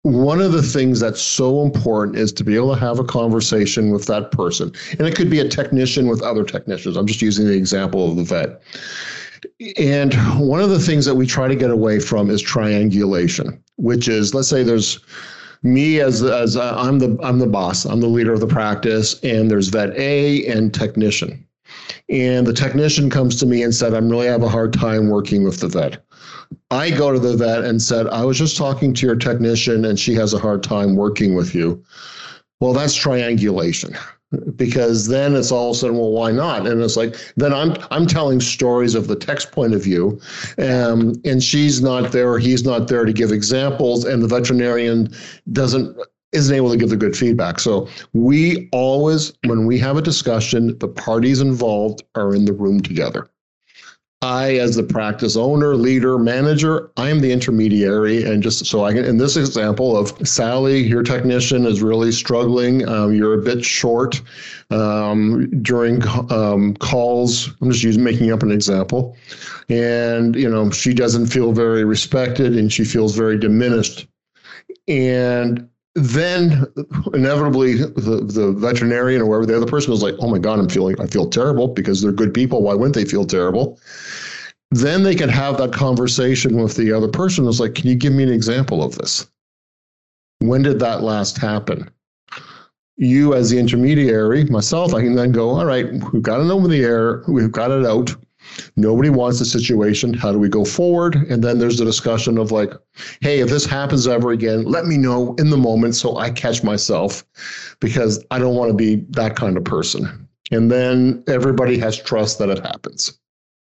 one 0.04 0.40
of 0.40 0.54
the 0.54 0.64
things 0.64 1.00
that's 1.00 1.22
so 1.22 1.62
important 1.62 2.18
is 2.18 2.32
to 2.34 2.44
be 2.44 2.56
able 2.56 2.74
to 2.74 2.80
have 2.80 3.00
a 3.00 3.04
conversation 3.04 3.92
with 3.92 4.06
that 4.06 4.32
person. 4.32 4.72
And 4.98 5.08
it 5.08 5.16
could 5.16 5.30
be 5.30 5.40
a 5.40 5.48
technician 5.48 6.08
with 6.08 6.22
other 6.22 6.44
technicians. 6.44 6.96
I'm 6.96 7.06
just 7.06 7.22
using 7.22 7.46
the 7.46 7.58
example 7.58 8.10
of 8.10 8.16
the 8.16 8.24
vet 8.24 8.62
and 9.78 10.14
one 10.40 10.62
of 10.62 10.70
the 10.70 10.80
things 10.80 11.06
that 11.06 11.16
we 11.16 11.26
try 11.26 11.48
to 11.48 11.56
get 11.56 11.72
away 11.72 12.00
from 12.00 12.30
is 12.30 12.42
triangulation, 12.42 13.62
which 13.78 14.08
is 14.08 14.34
let's 14.34 14.48
say 14.48 14.64
there's 14.64 15.00
me 15.64 16.00
as 16.00 16.24
as 16.24 16.56
uh, 16.56 16.76
I'm 16.78 17.00
the 17.00 17.18
I'm 17.22 17.40
the 17.40 17.48
boss, 17.48 17.86
I'm 17.86 18.00
the 18.00 18.08
leader 18.08 18.34
of 18.34 18.40
the 18.40 18.48
practice, 18.48 19.20
and 19.22 19.50
there's 19.50 19.68
vet 19.68 19.96
A 19.98 20.46
and 20.48 20.74
technician. 20.74 21.46
And 22.10 22.48
the 22.48 22.54
technician 22.54 23.10
comes 23.10 23.36
to 23.38 23.46
me 23.46 23.62
and 23.64 23.74
said, 23.74 23.94
I'm 23.94 24.10
really 24.10 24.28
have 24.28 24.44
a 24.44 24.50
hard 24.50 24.74
time 24.74 25.10
working 25.10 25.44
with 25.44 25.60
the 25.60 25.68
vet. 25.68 26.04
I 26.72 26.90
go 26.90 27.12
to 27.12 27.20
the 27.20 27.38
vet 27.38 27.64
and 27.64 27.82
said, 27.82 28.08
I 28.08 28.26
was 28.26 28.38
just 28.38 28.58
talking 28.58 28.94
to 28.96 29.06
your 29.06 29.16
technician 29.16 29.86
and 29.86 30.00
she 30.00 30.16
has 30.16 30.34
a 30.34 30.40
hard 30.40 30.64
time 30.64 30.96
working 30.96 31.36
with 31.36 31.54
you. 31.54 31.84
Well, 32.60 32.74
that's 32.74 32.96
triangulation 32.96 33.96
because 34.56 35.08
then 35.08 35.36
it's 35.36 35.52
all 35.52 35.72
of 35.72 35.76
a 35.76 35.80
sudden, 35.80 35.98
well, 35.98 36.12
why 36.12 36.32
not? 36.32 36.68
And 36.68 36.82
it's 36.82 36.98
like 36.98 37.16
then 37.36 37.54
I'm 37.54 37.76
I'm 37.90 38.06
telling 38.06 38.40
stories 38.40 38.96
of 38.96 39.08
the 39.08 39.16
text 39.16 39.52
point 39.52 39.74
of 39.74 39.84
view, 39.84 40.20
um, 40.60 41.20
and 41.26 41.44
she's 41.44 41.82
not 41.82 42.12
there, 42.12 42.38
he's 42.38 42.64
not 42.64 42.88
there 42.88 43.06
to 43.06 43.14
give 43.14 43.32
examples, 43.32 44.06
and 44.06 44.22
the 44.22 44.28
veterinarian 44.28 45.12
doesn't 45.52 45.98
isn't 46.32 46.56
able 46.56 46.72
to 46.72 46.78
give 46.78 46.90
the 46.90 46.98
good 46.98 47.18
feedback. 47.18 47.60
So 47.60 47.88
we 48.14 48.70
always, 48.72 49.34
when 49.46 49.66
we 49.66 49.80
have 49.80 49.98
a 49.98 50.02
discussion, 50.02 50.78
the 50.80 50.88
parties 50.88 51.42
involved 51.42 52.04
are 52.16 52.36
in 52.36 52.46
the 52.46 52.54
room 52.54 52.82
together. 52.82 53.30
I, 54.22 54.58
as 54.58 54.76
the 54.76 54.84
practice 54.84 55.38
owner, 55.38 55.76
leader, 55.76 56.20
manager, 56.20 56.92
I 56.98 57.10
am 57.10 57.22
the 57.22 57.32
intermediary. 57.32 58.26
And 58.26 58.44
just 58.44 58.66
so 58.66 58.84
I 58.84 58.92
can, 58.92 59.06
in 59.06 59.18
this 59.18 59.38
example 59.38 59.96
of 59.96 60.12
Sally, 60.28 60.84
your 60.84 61.04
technician 61.04 61.66
is 61.66 61.82
really 61.82 62.12
struggling. 62.12 62.86
Um, 62.88 63.16
you're 63.16 63.40
a 63.40 63.42
bit 63.42 63.64
short 63.64 64.22
um, 64.72 65.50
during 65.62 66.06
um, 66.30 66.76
calls. 66.76 67.50
I'm 67.62 67.72
just 67.72 67.84
using, 67.84 68.04
making 68.04 68.34
up 68.34 68.44
an 68.44 68.52
example. 68.52 69.16
And, 69.70 70.36
you 70.36 70.50
know, 70.50 70.70
she 70.70 70.94
doesn't 70.94 71.28
feel 71.28 71.54
very 71.54 71.86
respected 71.86 72.58
and 72.58 72.74
she 72.74 72.84
feels 72.84 73.16
very 73.16 73.40
diminished. 73.40 74.06
And 74.90 75.70
then 75.96 76.66
inevitably 77.14 77.76
the, 77.76 78.24
the 78.26 78.52
veterinarian 78.52 79.22
or 79.22 79.26
whoever 79.26 79.46
the 79.46 79.58
other 79.58 79.66
person 79.66 79.92
is 79.92 80.04
like, 80.04 80.16
oh 80.20 80.30
my 80.30 80.38
God, 80.38 80.60
I'm 80.60 80.70
feeling, 80.70 81.00
I 81.02 81.08
feel 81.08 81.30
terrible 81.30 81.68
because 81.68 82.02
they're 82.02 82.12
good 82.12 82.34
people. 82.34 82.62
Why 82.62 82.74
wouldn't 82.74 82.96
they 82.96 83.06
feel 83.06 83.26
terrible? 83.26 83.80
Then 84.72 85.02
they 85.04 85.16
can 85.16 85.30
have 85.30 85.58
that 85.58 85.74
conversation 85.74 86.62
with 86.62 86.76
the 86.76 86.92
other 86.92 87.08
person. 87.08 87.48
It's 87.48 87.60
like, 87.60 87.74
can 87.74 87.88
you 87.88 87.96
give 87.96 88.14
me 88.14 88.24
an 88.24 88.32
example 88.32 88.84
of 88.84 88.98
this? 88.98 89.28
When 90.40 90.62
did 90.62 90.80
that 90.80 91.02
last 91.02 91.38
happen? 91.38 91.90
You, 92.98 93.34
as 93.34 93.50
the 93.50 93.58
intermediary, 93.58 94.46
myself, 94.46 94.94
I 94.94 95.02
can 95.02 95.16
then 95.16 95.32
go, 95.32 95.50
all 95.50 95.66
right, 95.66 95.92
we've 96.14 96.22
got 96.22 96.42
it 96.42 96.52
over 96.52 96.68
the 96.68 96.84
air, 96.84 97.24
we've 97.28 97.52
got 97.52 97.72
it 97.72 97.86
out. 97.86 98.16
Nobody 98.76 99.10
wants 99.10 99.40
the 99.40 99.46
situation. 99.46 100.14
How 100.14 100.32
do 100.32 100.40
we 100.40 100.50
go 100.50 100.66
forward? 100.66 101.16
And 101.16 101.44
then 101.44 101.60
there's 101.60 101.78
the 101.78 101.86
discussion 101.86 102.38
of 102.38 102.52
like, 102.52 102.72
hey, 103.22 103.40
if 103.40 103.50
this 103.50 103.66
happens 103.66 104.08
ever 104.08 104.32
again, 104.32 104.64
let 104.64 104.86
me 104.86 104.98
know 104.98 105.36
in 105.36 105.50
the 105.50 105.58
moment 105.58 105.96
so 105.96 106.18
I 106.18 106.32
catch 106.32 106.64
myself 106.64 107.24
because 107.80 108.24
I 108.32 108.40
don't 108.40 108.56
want 108.56 108.70
to 108.70 108.76
be 108.76 109.06
that 109.12 109.36
kind 109.36 109.58
of 109.58 109.64
person. 109.64 110.28
And 110.52 110.72
then 110.72 111.24
everybody 111.28 111.78
has 111.80 111.98
trust 111.98 112.40
that 112.40 112.50
it 112.50 112.60
happens. 112.60 113.20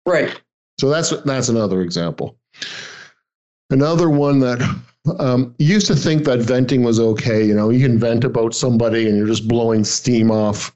Right. 0.06 0.40
So 0.80 0.88
that's 0.88 1.10
that's 1.22 1.48
another 1.48 1.80
example. 1.82 2.36
Another 3.70 4.10
one 4.10 4.40
that 4.40 4.60
um, 5.18 5.54
used 5.58 5.86
to 5.86 5.96
think 5.96 6.24
that 6.24 6.40
venting 6.40 6.82
was 6.82 6.98
okay. 6.98 7.44
You 7.44 7.54
know, 7.54 7.70
you 7.70 7.86
can 7.86 7.98
vent 7.98 8.24
about 8.24 8.54
somebody 8.54 9.08
and 9.08 9.16
you're 9.16 9.26
just 9.26 9.48
blowing 9.48 9.84
steam 9.84 10.30
off. 10.30 10.74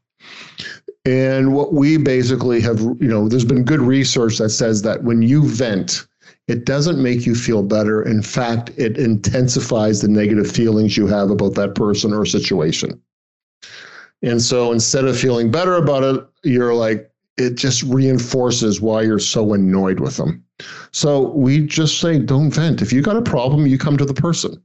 And 1.09 1.55
what 1.55 1.73
we 1.73 1.97
basically 1.97 2.61
have, 2.61 2.81
you 2.81 3.09
know, 3.09 3.31
there's 3.31 3.43
been 3.43 3.65
good 3.65 3.81
research 3.81 4.37
that 4.37 4.51
says 4.51 4.83
that 4.83 5.05
when 5.05 5.23
you 5.23 5.49
vent, 5.49 6.07
it 6.49 6.67
doesn't 6.67 7.03
make 7.03 7.25
you 7.25 7.35
feel 7.35 7.63
better. 7.63 8.03
In 8.03 8.21
fact, 8.21 8.73
it 8.77 8.99
intensifies 8.99 10.03
the 10.03 10.09
negative 10.09 10.51
feelings 10.51 10.99
you 10.99 11.07
have 11.07 11.31
about 11.31 11.55
that 11.55 11.75
person 11.75 12.13
or 12.13 12.27
situation. 12.27 13.01
And 14.21 14.43
so 14.43 14.71
instead 14.71 15.07
of 15.07 15.19
feeling 15.19 15.51
better 15.51 15.77
about 15.77 16.03
it, 16.03 16.27
you're 16.43 16.75
like, 16.75 17.11
it 17.39 17.55
just 17.55 17.85
reinforces 17.85 18.83
why 18.83 19.01
you're 19.01 19.19
so 19.19 19.55
annoyed 19.55 20.01
with 20.01 20.19
them. 20.19 20.45
So 20.93 21.31
we 21.31 21.67
just 21.67 22.03
say, 22.03 22.19
don't 22.19 22.51
vent. 22.51 22.83
If 22.83 22.93
you 22.93 23.01
got 23.01 23.17
a 23.17 23.23
problem, 23.23 23.67
you 23.67 23.79
come 23.79 23.97
to 23.97 24.05
the 24.05 24.13
person. 24.13 24.63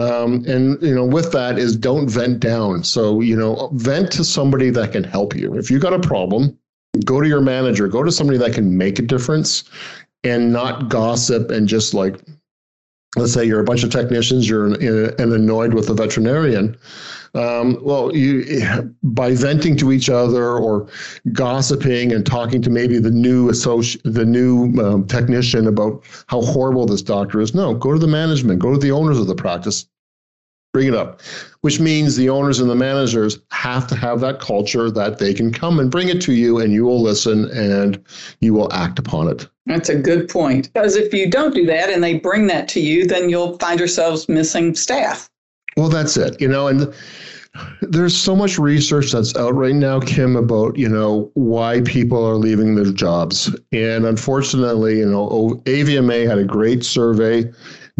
Um, 0.00 0.44
and 0.46 0.80
you 0.82 0.94
know, 0.94 1.04
with 1.04 1.30
that 1.32 1.58
is 1.58 1.76
don't 1.76 2.08
vent 2.08 2.40
down. 2.40 2.84
So 2.84 3.20
you 3.20 3.36
know, 3.36 3.68
vent 3.74 4.10
to 4.12 4.24
somebody 4.24 4.70
that 4.70 4.92
can 4.92 5.04
help 5.04 5.36
you. 5.36 5.56
If 5.56 5.70
you 5.70 5.78
got 5.78 5.92
a 5.92 5.98
problem, 5.98 6.56
go 7.04 7.20
to 7.20 7.28
your 7.28 7.42
manager. 7.42 7.86
Go 7.86 8.02
to 8.02 8.10
somebody 8.10 8.38
that 8.38 8.54
can 8.54 8.78
make 8.78 8.98
a 8.98 9.02
difference, 9.02 9.64
and 10.24 10.52
not 10.52 10.88
gossip 10.88 11.50
and 11.50 11.68
just 11.68 11.92
like, 11.92 12.16
let's 13.16 13.32
say 13.34 13.44
you're 13.44 13.60
a 13.60 13.64
bunch 13.64 13.82
of 13.82 13.90
technicians, 13.90 14.48
you're 14.48 14.66
and 14.66 15.32
annoyed 15.32 15.74
with 15.74 15.90
a 15.90 15.94
veterinarian. 15.94 16.76
Um, 17.34 17.78
well, 17.80 18.14
you 18.14 18.94
by 19.02 19.34
venting 19.34 19.76
to 19.76 19.92
each 19.92 20.10
other 20.10 20.58
or 20.58 20.88
gossiping 21.32 22.12
and 22.12 22.26
talking 22.26 22.60
to 22.62 22.70
maybe 22.70 22.98
the 22.98 23.10
new 23.10 23.48
associate, 23.50 24.02
the 24.04 24.24
new 24.24 24.72
um, 24.82 25.06
technician 25.06 25.66
about 25.68 26.02
how 26.26 26.42
horrible 26.42 26.86
this 26.86 27.02
doctor 27.02 27.40
is. 27.40 27.54
No, 27.54 27.74
go 27.74 27.92
to 27.92 27.98
the 27.98 28.08
management, 28.08 28.58
go 28.58 28.72
to 28.72 28.78
the 28.78 28.90
owners 28.90 29.18
of 29.18 29.28
the 29.28 29.34
practice, 29.36 29.86
bring 30.72 30.88
it 30.88 30.94
up, 30.94 31.20
which 31.60 31.78
means 31.78 32.16
the 32.16 32.28
owners 32.28 32.58
and 32.58 32.68
the 32.68 32.74
managers 32.74 33.38
have 33.50 33.86
to 33.88 33.96
have 33.96 34.20
that 34.20 34.40
culture 34.40 34.90
that 34.90 35.18
they 35.18 35.32
can 35.32 35.52
come 35.52 35.78
and 35.78 35.90
bring 35.90 36.08
it 36.08 36.20
to 36.22 36.32
you 36.32 36.58
and 36.58 36.72
you 36.72 36.84
will 36.84 37.00
listen 37.00 37.48
and 37.50 38.02
you 38.40 38.54
will 38.54 38.72
act 38.72 38.98
upon 38.98 39.28
it. 39.28 39.48
That's 39.66 39.88
a 39.88 39.96
good 39.96 40.28
point. 40.28 40.72
Because 40.72 40.96
if 40.96 41.14
you 41.14 41.30
don't 41.30 41.54
do 41.54 41.66
that 41.66 41.90
and 41.90 42.02
they 42.02 42.18
bring 42.18 42.48
that 42.48 42.68
to 42.68 42.80
you, 42.80 43.06
then 43.06 43.28
you'll 43.28 43.58
find 43.58 43.78
yourselves 43.78 44.28
missing 44.28 44.74
staff. 44.74 45.30
Well, 45.76 45.88
that's 45.88 46.16
it. 46.16 46.40
You 46.40 46.48
know, 46.48 46.68
and 46.68 46.92
there's 47.82 48.16
so 48.16 48.36
much 48.36 48.58
research 48.58 49.12
that's 49.12 49.34
out 49.36 49.54
right 49.54 49.74
now, 49.74 50.00
Kim, 50.00 50.36
about 50.36 50.76
you 50.76 50.88
know 50.88 51.30
why 51.34 51.80
people 51.82 52.24
are 52.24 52.36
leaving 52.36 52.76
their 52.76 52.92
jobs, 52.92 53.54
and 53.72 54.04
unfortunately, 54.04 54.98
you 54.98 55.06
know, 55.06 55.60
AVMA 55.64 56.28
had 56.28 56.38
a 56.38 56.44
great 56.44 56.84
survey 56.84 57.50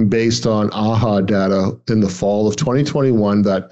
based 0.08 0.46
on 0.46 0.70
AHA 0.70 1.22
data 1.22 1.76
in 1.88 2.00
the 2.00 2.08
fall 2.08 2.46
of 2.46 2.56
2021 2.56 3.42
that 3.42 3.70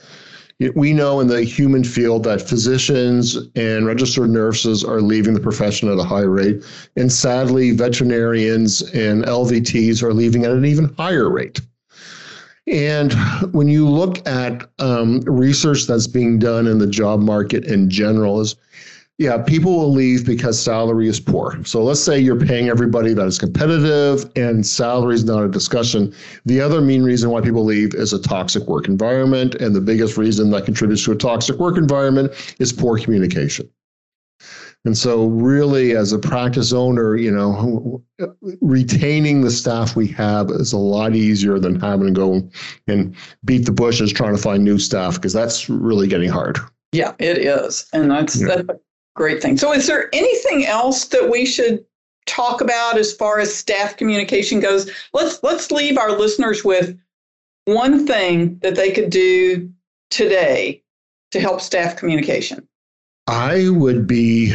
we 0.75 0.93
know 0.93 1.21
in 1.21 1.29
the 1.29 1.45
human 1.45 1.85
field 1.85 2.25
that 2.25 2.43
physicians 2.43 3.39
and 3.55 3.87
registered 3.87 4.29
nurses 4.29 4.83
are 4.83 5.01
leaving 5.01 5.35
the 5.35 5.41
profession 5.41 5.89
at 5.89 5.99
a 5.99 6.05
high 6.05 6.23
rate. 6.23 6.65
And 6.97 7.13
sadly, 7.13 7.71
veterinarians 7.71 8.83
and 8.93 9.25
LVTs 9.25 10.03
are 10.03 10.13
leaving 10.13 10.45
at 10.45 10.51
an 10.51 10.65
even 10.65 10.93
higher 10.97 11.31
rate. 11.31 11.61
And 12.71 13.13
when 13.53 13.69
you 13.69 13.89
look 13.89 14.27
at 14.27 14.69
um, 14.79 15.21
research 15.21 15.87
that's 15.87 16.07
being 16.07 16.39
done 16.39 16.67
in 16.67 16.79
the 16.79 16.87
job 16.87 17.21
market 17.21 17.65
in 17.65 17.89
general, 17.89 18.41
is 18.41 18.57
yeah, 19.19 19.43
people 19.43 19.77
will 19.77 19.93
leave 19.93 20.25
because 20.25 20.61
salary 20.61 21.09
is 21.09 21.19
poor. 21.19 21.59
So 21.65 21.83
let's 21.83 21.99
say 21.99 22.21
you're 22.21 22.39
paying 22.39 22.69
everybody 22.69 23.15
that 23.15 23.27
is 23.27 23.37
competitive 23.37 24.31
and 24.37 24.65
salary 24.65 25.17
is 25.17 25.25
not 25.25 25.43
a 25.43 25.49
discussion. 25.49 26.15
The 26.47 26.61
other 26.61 26.81
main 26.81 27.03
reason 27.03 27.31
why 27.31 27.41
people 27.41 27.65
leave 27.65 27.95
is 27.95 28.13
a 28.13 28.23
toxic 28.23 28.69
work 28.69 28.87
environment. 28.87 29.57
And 29.57 29.75
the 29.75 29.81
biggest 29.81 30.17
reason 30.17 30.51
that 30.51 30.67
contributes 30.67 31.05
to 31.07 31.13
a 31.13 31.17
toxic 31.17 31.59
work 31.59 31.77
environment 31.77 32.33
is 32.61 32.73
poor 32.73 32.97
communication. 32.97 33.69
And 34.85 34.97
so, 34.97 35.27
really, 35.27 35.97
as 35.97 36.13
a 36.13 36.19
practice 36.19 36.73
owner, 36.73 37.17
you 37.17 37.31
know, 37.31 38.03
retaining 38.61 39.41
the 39.41 39.51
staff 39.51 39.97
we 39.97 40.07
have 40.09 40.51
is 40.51 40.73
a 40.73 40.79
lot 40.79 41.15
easier 41.15 41.59
than 41.59 41.81
having 41.81 42.07
to 42.07 42.13
go 42.13 42.49
and 42.87 43.15
beat 43.45 43.67
the 43.67 43.73
bushes 43.73 44.13
trying 44.13 44.37
to 44.37 44.41
find 44.41 44.65
new 44.65 44.79
staff 44.79 45.17
because 45.17 45.33
that's 45.33 45.69
really 45.69 46.07
getting 46.07 46.31
hard. 46.31 46.59
Yeah, 46.93 47.15
it 47.19 47.39
is, 47.39 47.87
and 47.93 48.11
that's 48.11 48.41
yeah. 48.41 48.47
that's 48.49 48.69
a 48.69 48.81
great 49.17 49.43
thing. 49.43 49.57
So, 49.57 49.73
is 49.73 49.87
there 49.89 50.09
anything 50.13 50.65
else 50.65 51.07
that 51.07 51.29
we 51.29 51.45
should 51.45 51.85
talk 52.27 52.61
about 52.61 52.99
as 52.99 53.13
far 53.13 53.41
as 53.41 53.53
staff 53.53 53.97
communication 53.97 54.61
goes? 54.61 54.91
Let's 55.13 55.43
let's 55.43 55.73
leave 55.73 55.99
our 55.99 56.13
listeners 56.13 56.65
with 56.65 56.97
one 57.65 58.07
thing 58.07 58.59
that 58.61 58.77
they 58.77 58.93
could 58.93 59.11
do 59.11 59.71
today 60.11 60.83
to 61.33 61.41
help 61.41 61.61
staff 61.61 61.97
communication. 61.97 62.68
I 63.29 63.69
would 63.69 64.07
be 64.07 64.55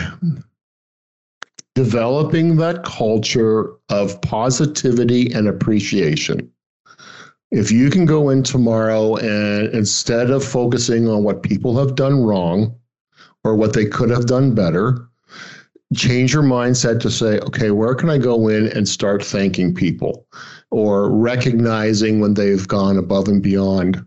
developing 1.75 2.55
that 2.55 2.83
culture 2.83 3.71
of 3.89 4.19
positivity 4.21 5.31
and 5.31 5.47
appreciation. 5.47 6.51
If 7.51 7.71
you 7.71 7.91
can 7.91 8.05
go 8.05 8.29
in 8.29 8.41
tomorrow 8.41 9.15
and 9.17 9.67
instead 9.75 10.31
of 10.31 10.43
focusing 10.43 11.07
on 11.07 11.23
what 11.23 11.43
people 11.43 11.77
have 11.77 11.93
done 11.93 12.23
wrong 12.23 12.75
or 13.43 13.55
what 13.55 13.73
they 13.73 13.85
could 13.85 14.09
have 14.09 14.25
done 14.25 14.55
better, 14.55 15.07
change 15.95 16.33
your 16.33 16.41
mindset 16.41 16.99
to 17.01 17.11
say, 17.11 17.37
okay, 17.41 17.69
where 17.69 17.93
can 17.93 18.09
I 18.09 18.17
go 18.17 18.47
in 18.47 18.69
and 18.69 18.89
start 18.89 19.23
thanking 19.23 19.75
people 19.75 20.25
or 20.71 21.11
recognizing 21.11 22.19
when 22.19 22.33
they've 22.33 22.67
gone 22.67 22.97
above 22.97 23.27
and 23.27 23.43
beyond? 23.43 24.03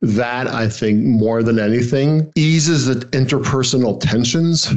That 0.00 0.46
I 0.46 0.68
think 0.68 1.02
more 1.02 1.42
than 1.42 1.58
anything 1.58 2.32
eases 2.36 2.86
the 2.86 3.06
interpersonal 3.06 4.00
tensions. 4.00 4.68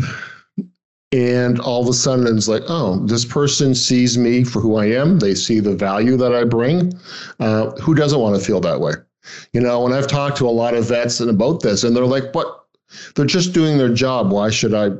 And 1.14 1.60
all 1.60 1.82
of 1.82 1.90
a 1.90 1.94
sudden, 1.94 2.26
it's 2.36 2.48
like, 2.48 2.64
oh, 2.68 3.06
this 3.06 3.26
person 3.26 3.76
sees 3.76 4.18
me 4.18 4.46
for 4.46 4.62
who 4.62 4.78
I 4.78 4.86
am. 4.86 5.20
They 5.20 5.36
see 5.36 5.60
the 5.60 5.76
value 5.76 6.16
that 6.18 6.34
I 6.34 6.46
bring. 6.46 6.94
Uh, 7.40 7.72
who 7.82 7.94
doesn't 7.94 8.20
want 8.20 8.40
to 8.40 8.46
feel 8.46 8.62
that 8.62 8.80
way? 8.80 8.94
You 9.52 9.60
know, 9.60 9.86
and 9.86 9.94
I've 9.94 10.08
talked 10.08 10.38
to 10.38 10.48
a 10.48 10.50
lot 10.50 10.74
of 10.74 10.86
vets 10.86 11.20
and 11.20 11.30
about 11.30 11.62
this, 11.62 11.84
and 11.84 11.96
they're 11.96 12.06
like, 12.06 12.34
what? 12.34 12.66
They're 13.16 13.26
just 13.26 13.54
doing 13.54 13.78
their 13.78 13.94
job. 13.94 14.32
Why 14.32 14.50
should 14.50 14.74
I 14.74 14.92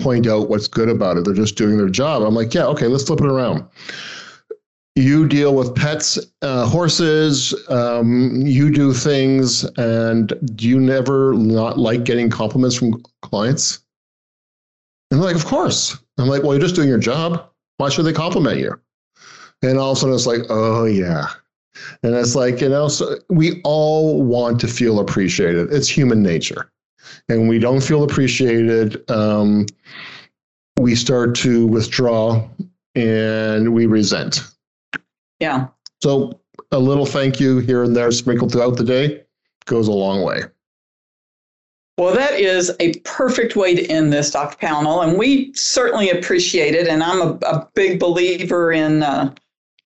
point 0.00 0.26
out 0.26 0.48
what's 0.48 0.68
good 0.68 0.88
about 0.88 1.16
it? 1.16 1.24
They're 1.24 1.34
just 1.34 1.56
doing 1.56 1.78
their 1.78 1.88
job. 1.88 2.22
I'm 2.22 2.34
like, 2.34 2.52
yeah, 2.52 2.66
okay, 2.66 2.86
let's 2.88 3.04
flip 3.04 3.20
it 3.20 3.26
around 3.26 3.64
you 4.96 5.26
deal 5.28 5.54
with 5.54 5.74
pets, 5.74 6.18
uh, 6.42 6.66
horses, 6.66 7.54
um, 7.68 8.42
you 8.44 8.70
do 8.70 8.92
things, 8.92 9.64
and 9.78 10.32
do 10.56 10.68
you 10.68 10.80
never 10.80 11.34
not 11.34 11.78
like 11.78 12.04
getting 12.04 12.28
compliments 12.28 12.76
from 12.76 13.02
clients? 13.22 13.80
And 15.10 15.20
I'm 15.20 15.24
like, 15.24 15.36
of 15.36 15.44
course. 15.44 15.98
I'm 16.18 16.28
like, 16.28 16.42
well, 16.42 16.52
you're 16.52 16.60
just 16.60 16.74
doing 16.74 16.88
your 16.88 16.98
job. 16.98 17.48
Why 17.78 17.88
should 17.88 18.04
they 18.04 18.12
compliment 18.12 18.58
you? 18.58 18.78
And 19.62 19.78
all 19.78 19.92
of 19.92 19.96
a 19.96 20.00
sudden 20.00 20.14
it's 20.14 20.26
like, 20.26 20.42
oh, 20.48 20.84
yeah. 20.84 21.28
And 22.02 22.14
it's 22.14 22.34
like, 22.34 22.60
you 22.60 22.68
know, 22.68 22.88
so 22.88 23.16
we 23.28 23.60
all 23.62 24.22
want 24.22 24.60
to 24.60 24.68
feel 24.68 25.00
appreciated. 25.00 25.72
It's 25.72 25.88
human 25.88 26.22
nature. 26.22 26.70
And 27.28 27.48
we 27.48 27.58
don't 27.58 27.82
feel 27.82 28.02
appreciated. 28.02 29.08
Um, 29.10 29.66
we 30.78 30.94
start 30.94 31.34
to 31.36 31.66
withdraw 31.66 32.46
and 32.94 33.72
we 33.72 33.86
resent. 33.86 34.49
Yeah. 35.40 35.68
So 36.02 36.40
a 36.70 36.78
little 36.78 37.06
thank 37.06 37.40
you 37.40 37.58
here 37.58 37.82
and 37.82 37.96
there 37.96 38.10
sprinkled 38.12 38.52
throughout 38.52 38.76
the 38.76 38.84
day 38.84 39.24
goes 39.66 39.88
a 39.88 39.92
long 39.92 40.22
way. 40.22 40.42
Well, 41.96 42.14
that 42.14 42.32
is 42.32 42.72
a 42.80 42.94
perfect 43.00 43.56
way 43.56 43.74
to 43.74 43.86
end 43.88 44.12
this, 44.12 44.30
Dr. 44.30 44.56
Pownall, 44.56 45.06
and 45.06 45.18
we 45.18 45.52
certainly 45.54 46.08
appreciate 46.08 46.74
it. 46.74 46.88
And 46.88 47.02
I'm 47.02 47.20
a, 47.20 47.38
a 47.46 47.68
big 47.74 48.00
believer 48.00 48.72
in 48.72 49.02
uh, 49.02 49.34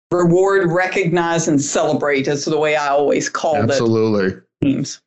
reward, 0.10 0.72
recognize, 0.72 1.48
and 1.48 1.62
celebrate. 1.62 2.28
Is 2.28 2.46
the 2.46 2.58
way 2.58 2.76
I 2.76 2.88
always 2.88 3.30
call 3.30 3.56
it. 3.58 3.70
Absolutely. 3.70 4.42
Teams. 4.64 5.00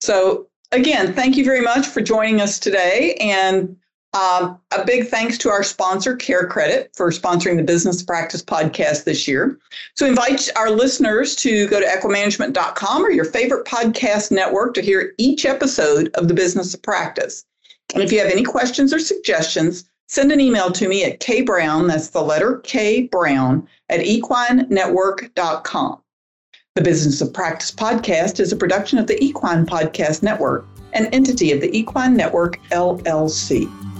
So 0.00 0.48
again, 0.72 1.14
thank 1.14 1.36
you 1.36 1.44
very 1.44 1.60
much 1.60 1.86
for 1.86 2.00
joining 2.00 2.40
us 2.40 2.58
today, 2.58 3.14
and 3.20 3.76
um, 4.14 4.58
a 4.72 4.84
big 4.84 5.08
thanks 5.08 5.38
to 5.38 5.48
our 5.48 5.62
sponsor, 5.62 6.16
Care 6.16 6.46
Credit, 6.46 6.90
for 6.94 7.10
sponsoring 7.10 7.56
the 7.56 7.62
Business 7.62 8.02
of 8.02 8.06
Practice 8.06 8.42
podcast 8.42 9.04
this 9.04 9.26
year. 9.26 9.58
So, 9.94 10.06
invite 10.06 10.50
our 10.56 10.70
listeners 10.70 11.34
to 11.36 11.66
go 11.68 11.80
to 11.80 11.86
equimanagement.com 11.86 13.04
or 13.04 13.10
your 13.10 13.24
favorite 13.24 13.66
podcast 13.66 14.30
network 14.30 14.74
to 14.74 14.82
hear 14.82 15.14
each 15.16 15.46
episode 15.46 16.10
of 16.14 16.28
the 16.28 16.34
Business 16.34 16.74
of 16.74 16.82
Practice. 16.82 17.46
And 17.94 18.02
if 18.02 18.12
you 18.12 18.18
have 18.18 18.30
any 18.30 18.42
questions 18.42 18.92
or 18.92 18.98
suggestions, 18.98 19.84
send 20.08 20.30
an 20.30 20.40
email 20.40 20.70
to 20.72 20.88
me 20.88 21.04
at 21.04 21.20
kbrown, 21.20 21.88
that's 21.88 22.08
the 22.08 22.22
letter 22.22 22.58
K 22.64 23.06
Brown, 23.06 23.66
at 23.88 24.00
equinenetwork.com. 24.00 26.02
The 26.74 26.82
Business 26.82 27.20
of 27.20 27.32
Practice 27.32 27.70
podcast 27.70 28.40
is 28.40 28.52
a 28.52 28.56
production 28.56 28.98
of 28.98 29.06
the 29.06 29.22
Equine 29.22 29.66
Podcast 29.66 30.22
Network, 30.22 30.66
an 30.94 31.06
entity 31.06 31.52
of 31.52 31.60
the 31.60 31.76
Equine 31.76 32.14
Network, 32.14 32.58
LLC. 32.70 33.91